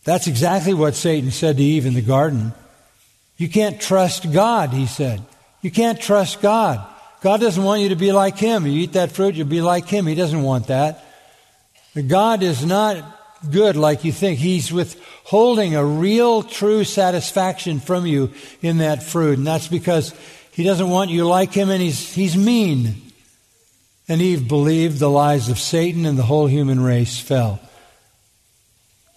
[0.04, 2.54] That's exactly what Satan said to Eve in the garden.
[3.38, 5.22] You can't trust God, he said.
[5.62, 6.88] You can't trust God.
[7.22, 8.66] God doesn't want you to be like Him.
[8.66, 10.08] You eat that fruit, you'll be like Him.
[10.08, 11.04] He doesn't want that.
[12.08, 13.04] God is not
[13.50, 14.40] good like you think.
[14.40, 19.38] He's withholding a real, true satisfaction from you in that fruit.
[19.38, 20.14] And that's because
[20.52, 22.96] He doesn't want you like Him and He's, he's mean.
[24.08, 27.60] And Eve believed the lies of Satan and the whole human race fell.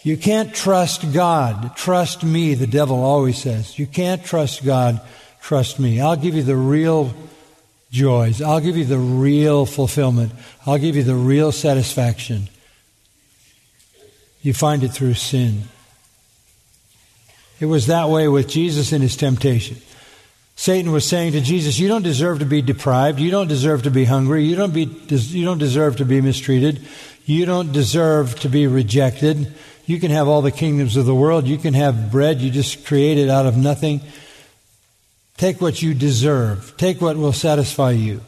[0.03, 1.75] You can't trust God.
[1.77, 3.79] Trust me, the devil always says.
[3.79, 5.01] You can't trust God.
[5.41, 6.01] Trust me.
[6.01, 7.15] I'll give you the real
[7.91, 8.43] joys.
[8.43, 10.33] I'll give you the real fulfillment.
[10.67, 12.49] I'll give you the real satisfaction.
[14.43, 15.63] You find it through sin.
[17.59, 19.79] It was that way with Jesus in his temptation.
[20.57, 23.19] Satan was saying to Jesus, You don't deserve to be deprived.
[23.19, 24.45] You don't deserve to be hungry.
[24.45, 26.87] You don't, be, you don't deserve to be mistreated.
[27.27, 29.53] You don't deserve to be rejected.
[29.87, 31.47] You can have all the kingdoms of the world.
[31.47, 34.01] You can have bread you just created out of nothing.
[35.37, 36.75] Take what you deserve.
[36.77, 38.21] Take what will satisfy you.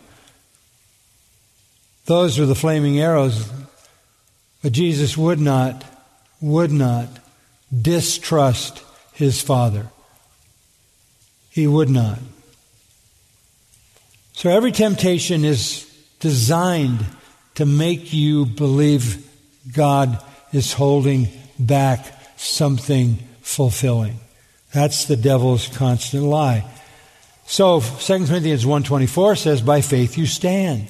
[2.07, 3.49] Those were the flaming arrows.
[4.63, 5.85] But Jesus would not,
[6.41, 7.09] would not
[7.71, 9.89] distrust his Father.
[11.57, 12.19] He would not.
[14.35, 15.91] So every temptation is
[16.21, 17.07] designed
[17.55, 19.27] to make you believe
[19.73, 21.29] God is holding
[21.59, 24.21] back something fulfilling.
[24.75, 26.71] That's the devil's constant lie.
[27.47, 30.89] So 2 Corinthians 1.24 says, by faith you stand.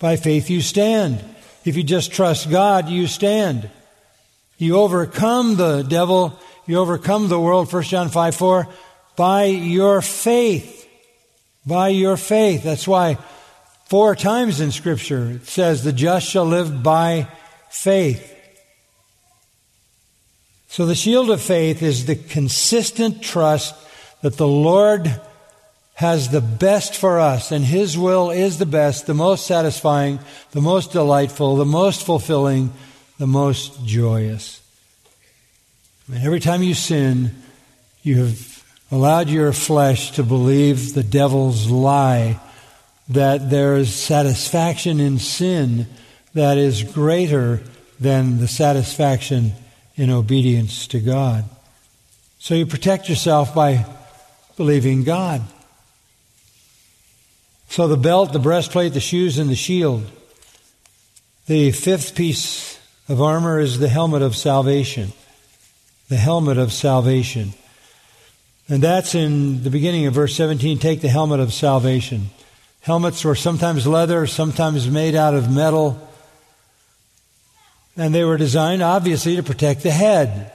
[0.00, 1.24] By faith you stand.
[1.64, 3.70] If you just trust God, you stand.
[4.58, 6.36] You overcome the devil,
[6.66, 8.68] you overcome the world, 1 John 5 4,
[9.16, 10.88] by your faith.
[11.66, 12.62] By your faith.
[12.62, 13.18] That's why
[13.86, 17.28] four times in Scripture it says, the just shall live by
[17.70, 18.28] faith.
[20.68, 23.74] So the shield of faith is the consistent trust
[24.22, 25.20] that the Lord
[25.94, 30.18] has the best for us, and His will is the best, the most satisfying,
[30.52, 32.72] the most delightful, the most fulfilling,
[33.18, 34.62] the most joyous.
[36.08, 37.42] And every time you sin,
[38.02, 38.51] you have
[38.92, 42.38] allowed your flesh to believe the devil's lie
[43.08, 45.86] that there is satisfaction in sin
[46.34, 47.62] that is greater
[47.98, 49.52] than the satisfaction
[49.96, 51.44] in obedience to God.
[52.38, 53.86] So you protect yourself by
[54.58, 55.40] believing God.
[57.70, 60.04] So the belt, the breastplate, the shoes, and the shield.
[61.46, 62.78] The fifth piece
[63.08, 65.12] of armor is the helmet of salvation.
[66.10, 67.54] The helmet of salvation.
[68.68, 70.78] And that's in the beginning of verse 17.
[70.78, 72.30] Take the helmet of salvation.
[72.80, 76.08] Helmets were sometimes leather, sometimes made out of metal.
[77.96, 80.52] And they were designed, obviously, to protect the head.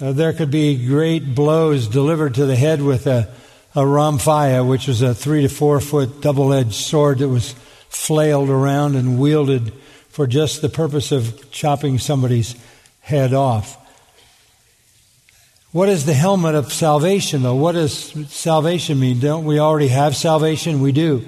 [0.00, 3.28] Uh, there could be great blows delivered to the head with a,
[3.74, 7.52] a rhomphaia, which was a three to four foot double edged sword that was
[7.88, 9.72] flailed around and wielded
[10.08, 12.54] for just the purpose of chopping somebody's
[13.00, 13.76] head off.
[15.74, 17.56] What is the helmet of salvation, though?
[17.56, 17.92] What does
[18.32, 19.18] salvation mean?
[19.18, 20.80] Don't we already have salvation?
[20.80, 21.26] We do.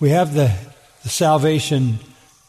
[0.00, 0.50] We have the,
[1.02, 1.98] the salvation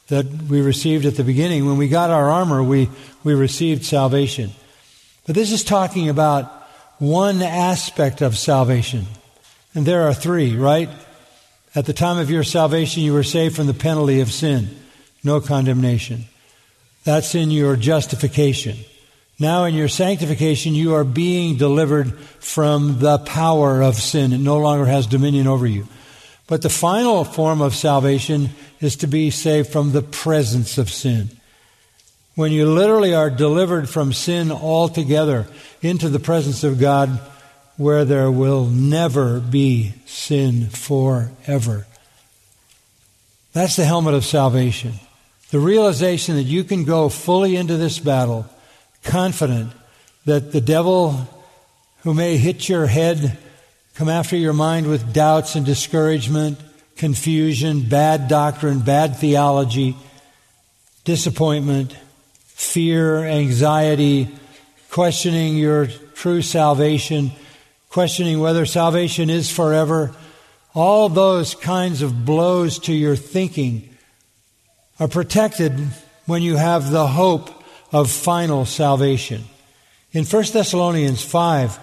[0.08, 1.66] that we received at the beginning.
[1.66, 2.88] When we got our armor, we,
[3.26, 4.52] we received salvation.
[5.26, 6.46] But this is talking about
[7.00, 9.06] one aspect of salvation.
[9.76, 10.90] And there are three, right?
[11.76, 14.70] At the time of your salvation, you were saved from the penalty of sin,
[15.26, 16.24] no condemnation.
[17.04, 18.78] That's in your justification.
[19.40, 24.32] Now, in your sanctification, you are being delivered from the power of sin.
[24.32, 25.88] It no longer has dominion over you.
[26.48, 31.30] But the final form of salvation is to be saved from the presence of sin.
[32.36, 35.48] When you literally are delivered from sin altogether
[35.82, 37.20] into the presence of God,
[37.78, 41.88] where there will never be sin forever.
[43.54, 44.94] That's the helmet of salvation.
[45.50, 48.48] The realization that you can go fully into this battle
[49.04, 49.72] confident
[50.26, 51.28] that the devil
[52.04, 53.38] who may hit your head,
[53.96, 56.60] come after your mind with doubts and discouragement,
[56.96, 59.96] confusion, bad doctrine, bad theology,
[61.04, 61.96] disappointment,
[62.46, 64.30] fear, anxiety,
[64.90, 67.32] questioning your true salvation,
[67.90, 70.16] questioning whether salvation is forever,
[70.74, 73.90] all those kinds of blows to your thinking
[75.00, 75.74] are protected
[76.26, 77.63] when you have the hope
[77.94, 79.44] of final salvation.
[80.12, 81.80] In 1 Thessalonians 5,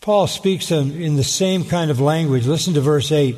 [0.00, 2.46] Paul speaks in the same kind of language.
[2.46, 3.36] Listen to verse 8.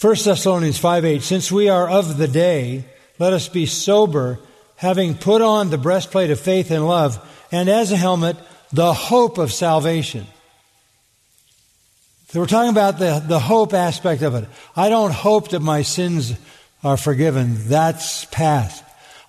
[0.00, 2.84] 1 Thessalonians 5 8, since we are of the day,
[3.18, 4.38] let us be sober,
[4.76, 7.18] having put on the breastplate of faith and love,
[7.50, 8.36] and as a helmet,
[8.72, 10.26] the hope of salvation.
[12.28, 14.48] So we're talking about the, the hope aspect of it.
[14.76, 16.34] I don't hope that my sins
[16.82, 17.54] are forgiven.
[17.68, 18.83] That's past.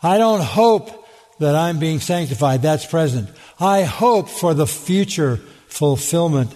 [0.05, 1.07] I don't hope
[1.39, 2.61] that I'm being sanctified.
[2.61, 3.29] That's present.
[3.59, 5.37] I hope for the future
[5.67, 6.53] fulfillment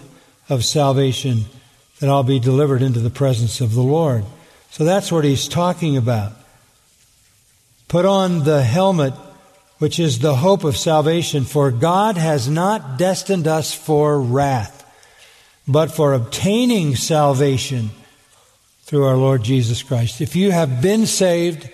[0.48, 1.44] of salvation
[1.98, 4.24] that I'll be delivered into the presence of the Lord.
[4.70, 6.32] So that's what he's talking about.
[7.88, 9.14] Put on the helmet,
[9.78, 14.76] which is the hope of salvation, for God has not destined us for wrath,
[15.66, 17.90] but for obtaining salvation
[18.82, 20.20] through our Lord Jesus Christ.
[20.20, 21.68] If you have been saved,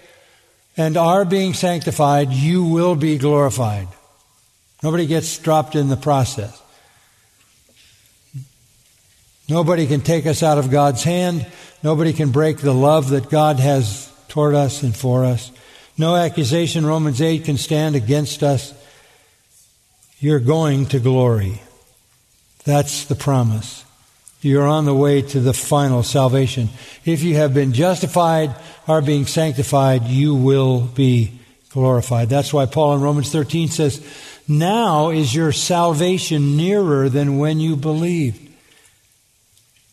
[0.77, 3.89] and are being sanctified, you will be glorified.
[4.83, 6.63] Nobody gets dropped in the process.
[9.49, 11.47] Nobody can take us out of God's hand.
[11.83, 15.51] Nobody can break the love that God has toward us and for us.
[15.97, 18.75] No accusation, Romans 8, can stand against us.
[20.19, 21.63] You're going to glory.
[22.65, 23.86] That's the promise.
[24.47, 26.69] You're on the way to the final salvation.
[27.05, 28.55] If you have been justified,
[28.87, 31.41] are being sanctified, you will be
[31.71, 32.29] glorified.
[32.29, 34.01] That's why Paul in Romans 13 says,
[34.47, 38.49] Now is your salvation nearer than when you believed.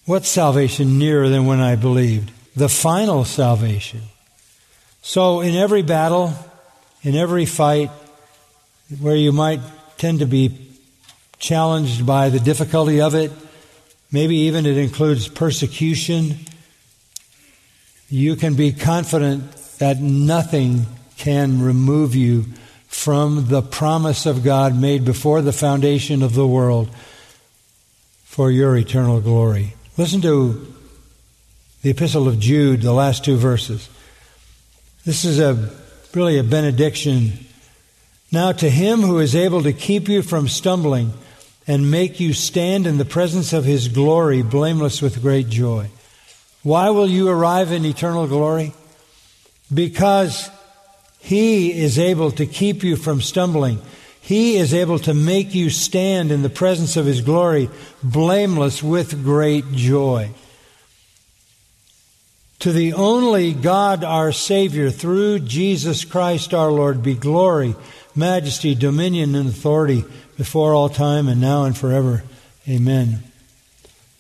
[0.06, 2.32] What salvation nearer than when I believed?
[2.56, 4.02] The final salvation.
[5.02, 6.32] So, in every battle,
[7.02, 7.90] in every fight,
[9.02, 9.62] where you might
[9.98, 10.56] tend to be
[11.40, 13.32] challenged by the difficulty of it,
[14.14, 16.38] maybe even it includes persecution,
[18.10, 20.86] you can be confident that nothing
[21.18, 22.46] can remove you
[22.88, 26.90] from the promise of God made before the foundation of the world
[28.24, 29.74] for your eternal glory.
[29.98, 30.74] Listen to
[31.82, 33.90] the epistle of Jude, the last two verses.
[35.06, 35.72] This is a
[36.14, 37.34] really a benediction.
[38.32, 41.14] Now to him who is able to keep you from stumbling
[41.68, 45.90] and make you stand in the presence of his glory blameless with great joy.
[46.64, 48.74] Why will you arrive in eternal glory?
[49.72, 50.50] Because
[51.20, 53.82] He is able to keep you from stumbling.
[54.22, 57.70] He is able to make you stand in the presence of His glory
[58.02, 60.32] blameless with great joy.
[62.60, 67.76] To the only God our Savior, through Jesus Christ our Lord, be glory,
[68.16, 70.06] majesty, dominion, and authority
[70.38, 72.24] before all time and now and forever.
[72.68, 73.24] Amen.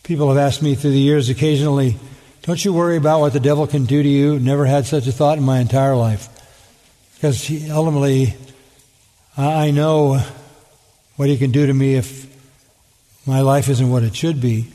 [0.03, 1.95] People have asked me through the years occasionally,
[2.41, 4.37] don't you worry about what the devil can do to you?
[4.37, 6.27] Never had such a thought in my entire life.
[7.15, 8.35] Because ultimately,
[9.37, 10.21] I know
[11.15, 12.27] what he can do to me if
[13.25, 14.67] my life isn't what it should be.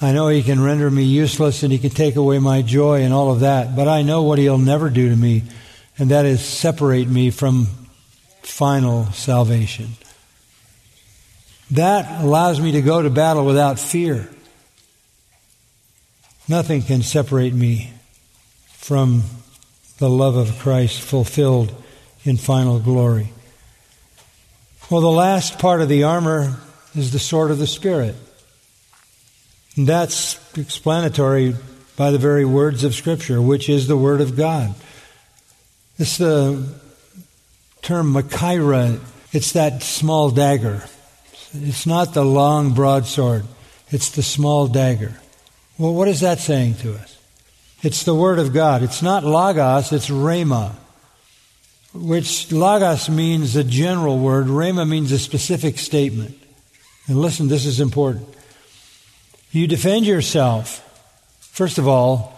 [0.00, 3.14] I know he can render me useless and he can take away my joy and
[3.14, 5.44] all of that, but I know what he'll never do to me,
[5.96, 7.68] and that is separate me from
[8.46, 9.90] final salvation.
[11.72, 14.28] That allows me to go to battle without fear.
[16.48, 17.92] Nothing can separate me
[18.68, 19.24] from
[19.98, 21.74] the love of Christ fulfilled
[22.24, 23.32] in final glory.
[24.90, 26.56] Well, the last part of the armor
[26.94, 28.14] is the sword of the Spirit.
[29.76, 31.56] And that's explanatory
[31.96, 34.74] by the very words of Scripture, which is the Word of God.
[35.98, 36.62] It's the
[37.86, 39.00] term Machaira.
[39.32, 40.84] It's that small dagger.
[41.54, 43.44] It's not the long broadsword.
[43.90, 45.20] It's the small dagger.
[45.78, 47.18] Well, what is that saying to us?
[47.82, 48.82] It's the Word of God.
[48.82, 50.74] It's not Logos, it's Rhema
[52.02, 56.38] which logos means a general word, rhema means a specific statement.
[57.06, 58.28] And listen, this is important.
[59.50, 60.82] You defend yourself,
[61.40, 62.34] first of all,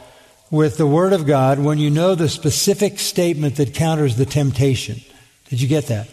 [0.50, 5.00] with the Word of God when you know the specific statement that counters the temptation.
[5.48, 6.08] Did you get that?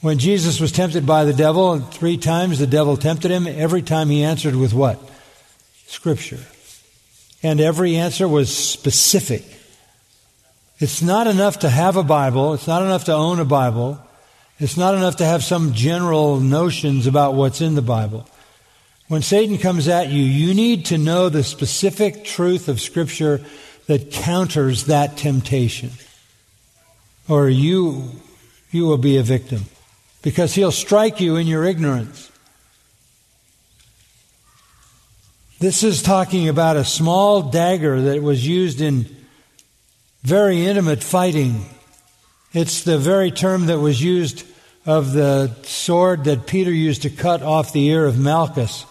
[0.00, 4.10] When Jesus was tempted by the devil, three times the devil tempted him, every time
[4.10, 4.98] he answered with what?
[5.86, 6.40] Scripture.
[7.42, 9.44] And every answer was specific.
[10.78, 12.54] It's not enough to have a Bible.
[12.54, 13.98] It's not enough to own a Bible.
[14.58, 18.28] It's not enough to have some general notions about what's in the Bible.
[19.08, 23.40] When Satan comes at you, you need to know the specific truth of Scripture
[23.86, 25.90] that counters that temptation.
[27.28, 28.10] Or you,
[28.70, 29.64] you will be a victim.
[30.22, 32.30] Because he'll strike you in your ignorance.
[35.60, 39.06] This is talking about a small dagger that was used in
[40.22, 41.64] very intimate fighting.
[42.52, 44.44] It's the very term that was used
[44.86, 48.84] of the sword that Peter used to cut off the ear of Malchus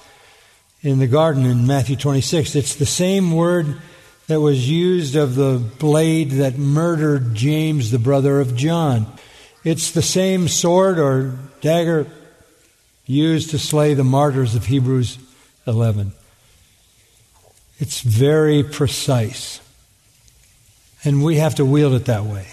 [0.82, 2.56] in the garden in Matthew 26.
[2.56, 3.82] It's the same word
[4.28, 9.08] that was used of the blade that murdered James, the brother of John.
[9.64, 12.08] It's the same sword or dagger
[13.06, 15.18] used to slay the martyrs of Hebrews
[15.68, 16.14] 11.
[17.80, 19.60] It's very precise.
[21.04, 22.48] And we have to wield it that way.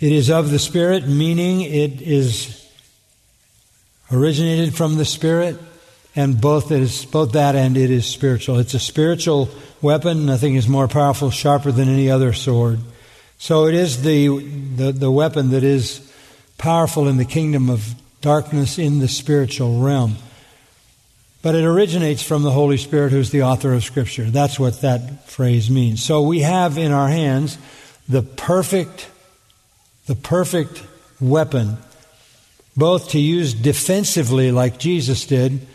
[0.00, 2.66] It is of the Spirit, meaning it is
[4.10, 5.58] originated from the Spirit,
[6.14, 8.58] and both is both that and it is spiritual.
[8.58, 9.48] It's a spiritual
[9.80, 10.26] weapon.
[10.26, 12.80] Nothing is more powerful, sharper than any other sword.
[13.38, 14.28] So it is the,
[14.76, 16.12] the, the weapon that is
[16.58, 20.16] powerful in the kingdom of darkness in the spiritual realm.
[21.40, 24.30] But it originates from the Holy Spirit, who's the author of Scripture.
[24.30, 26.04] That's what that phrase means.
[26.04, 27.58] So we have in our hands
[28.08, 29.08] the perfect,
[30.06, 30.84] the perfect
[31.20, 31.78] weapon,
[32.76, 35.66] both to use defensively, like Jesus did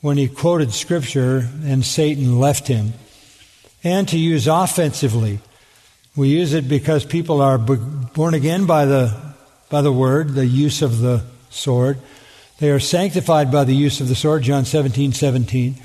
[0.00, 2.92] when he quoted Scripture and Satan left him,
[3.82, 5.40] and to use offensively.
[6.16, 9.16] We use it because people are born again by the,
[9.70, 11.98] by the word, the use of the sword.
[12.58, 15.76] They are sanctified by the use of the sword, John 17, 17.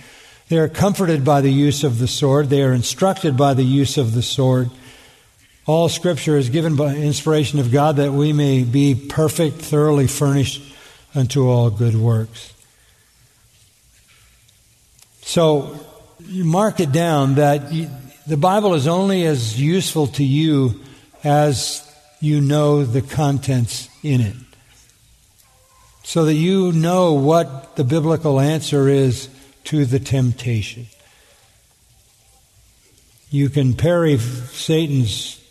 [0.49, 2.49] They are comforted by the use of the sword.
[2.49, 4.69] They are instructed by the use of the sword.
[5.65, 10.61] All scripture is given by inspiration of God that we may be perfect, thoroughly furnished
[11.15, 12.53] unto all good works.
[15.23, 15.79] So,
[16.19, 17.89] you mark it down that you,
[18.27, 20.81] the Bible is only as useful to you
[21.23, 21.81] as
[22.19, 24.35] you know the contents in it
[26.03, 29.29] so that you know what the biblical answer is
[29.63, 30.85] to the temptation.
[33.29, 35.41] You can parry Satan's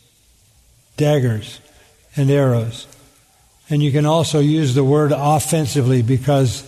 [0.96, 1.58] daggers
[2.14, 2.86] and arrows.
[3.68, 6.62] And you can also use the word offensively because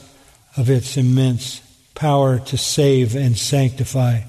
[0.57, 1.61] of its immense
[1.95, 4.21] power to save and sanctify.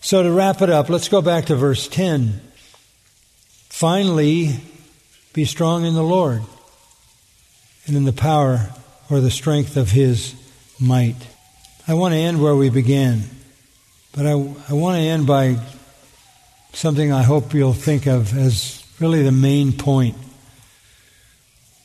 [0.00, 2.40] So, to wrap it up, let's go back to verse 10.
[3.68, 4.56] Finally,
[5.32, 6.42] be strong in the Lord
[7.86, 8.70] and in the power
[9.10, 10.34] or the strength of His
[10.80, 11.16] might.
[11.86, 13.22] I want to end where we began,
[14.12, 15.58] but I, I want to end by
[16.72, 20.16] something I hope you'll think of as really the main point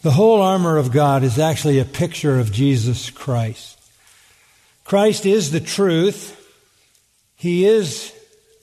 [0.04, 3.80] The whole armor of God is actually a picture of Jesus Christ.
[4.84, 6.38] Christ is the truth.
[7.38, 8.14] He is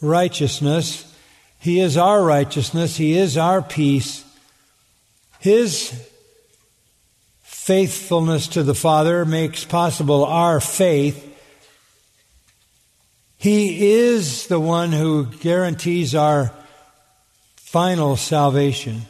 [0.03, 1.11] righteousness.
[1.59, 2.99] He is our righteousness.
[2.99, 4.23] He is our peace.
[5.39, 5.99] His
[7.41, 11.27] faithfulness to the Father makes possible our faith.
[13.39, 16.53] He is the one who guarantees our
[17.57, 19.07] final salvation.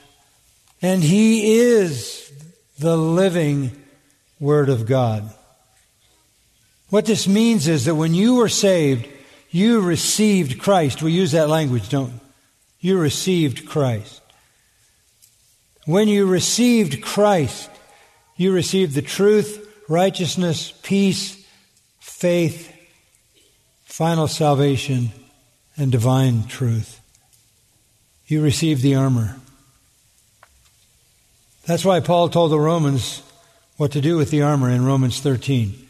[0.82, 2.32] And He is
[2.78, 3.72] the living
[4.38, 5.30] Word of God.
[6.88, 9.06] What this means is that when you were saved,
[9.50, 11.02] you received Christ.
[11.02, 12.20] We use that language, don't we?
[12.80, 14.20] You received Christ.
[15.84, 17.70] When you received Christ,
[18.36, 21.44] you received the truth, righteousness, peace,
[21.98, 22.72] faith,
[23.84, 25.10] final salvation,
[25.76, 27.00] and divine truth.
[28.26, 29.39] You received the armor.
[31.66, 33.22] That's why Paul told the Romans
[33.76, 35.88] what to do with the armor in Romans 13.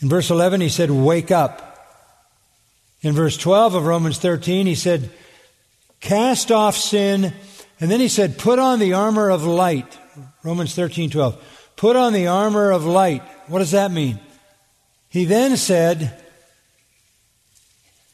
[0.00, 1.70] In verse 11, he said, Wake up.
[3.00, 5.10] In verse 12 of Romans 13, he said,
[6.00, 7.32] Cast off sin.
[7.80, 9.98] And then he said, Put on the armor of light.
[10.42, 11.72] Romans 13, 12.
[11.76, 13.22] Put on the armor of light.
[13.48, 14.20] What does that mean?
[15.08, 16.20] He then said,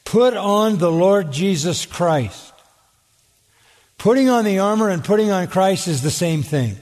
[0.03, 2.50] Put on the Lord Jesus Christ.
[4.01, 6.75] Putting on the armor and putting on Christ is the same thing.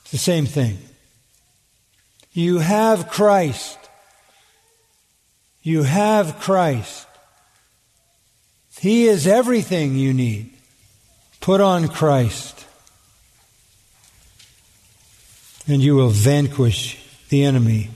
[0.00, 0.78] It's the same thing.
[2.32, 3.78] You have Christ.
[5.62, 7.06] You have Christ.
[8.80, 10.54] He is everything you need.
[11.40, 12.66] Put on Christ.
[15.68, 16.98] And you will vanquish
[17.28, 17.90] the enemy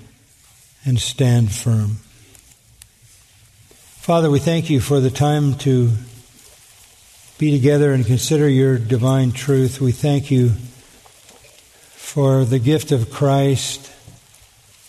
[0.84, 1.96] and stand firm.
[3.96, 5.90] Father, we thank you for the time to
[7.38, 9.80] be together and consider your divine truth.
[9.80, 10.52] We thank you
[11.94, 13.92] for the gift of Christ,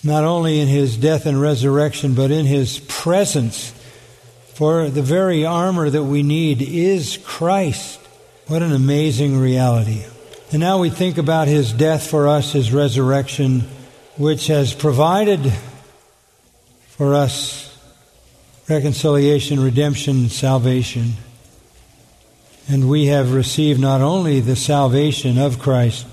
[0.02, 3.74] not only in his death and resurrection, but in his presence.
[4.54, 8.00] For the very armor that we need is Christ.
[8.48, 10.06] What an amazing reality.
[10.52, 13.62] And now we think about his death for us, his resurrection,
[14.16, 15.52] which has provided
[16.88, 17.78] for us
[18.70, 21.14] reconciliation, redemption, salvation.
[22.70, 26.06] And we have received not only the salvation of Christ,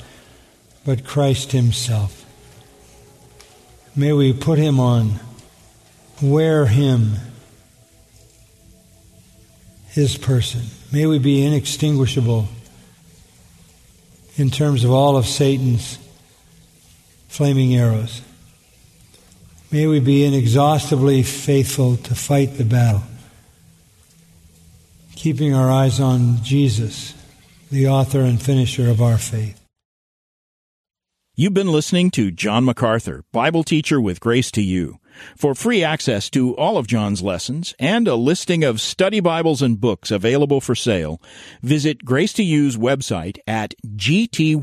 [0.84, 2.24] but Christ Himself.
[3.96, 5.18] May we put Him on,
[6.22, 7.16] wear Him,
[9.88, 10.62] His person.
[10.92, 12.46] May we be inextinguishable
[14.36, 15.98] in terms of all of Satan's
[17.28, 18.22] flaming arrows.
[19.72, 23.02] May we be inexhaustibly faithful to fight the battle
[25.16, 27.14] keeping our eyes on Jesus,
[27.70, 29.60] the author and finisher of our faith.
[31.36, 34.98] You've been listening to John MacArthur, Bible teacher with Grace to You.
[35.36, 39.80] For free access to all of John's lessons and a listing of study Bibles and
[39.80, 41.20] books available for sale,
[41.60, 44.62] visit Grace to You's website at gty.org.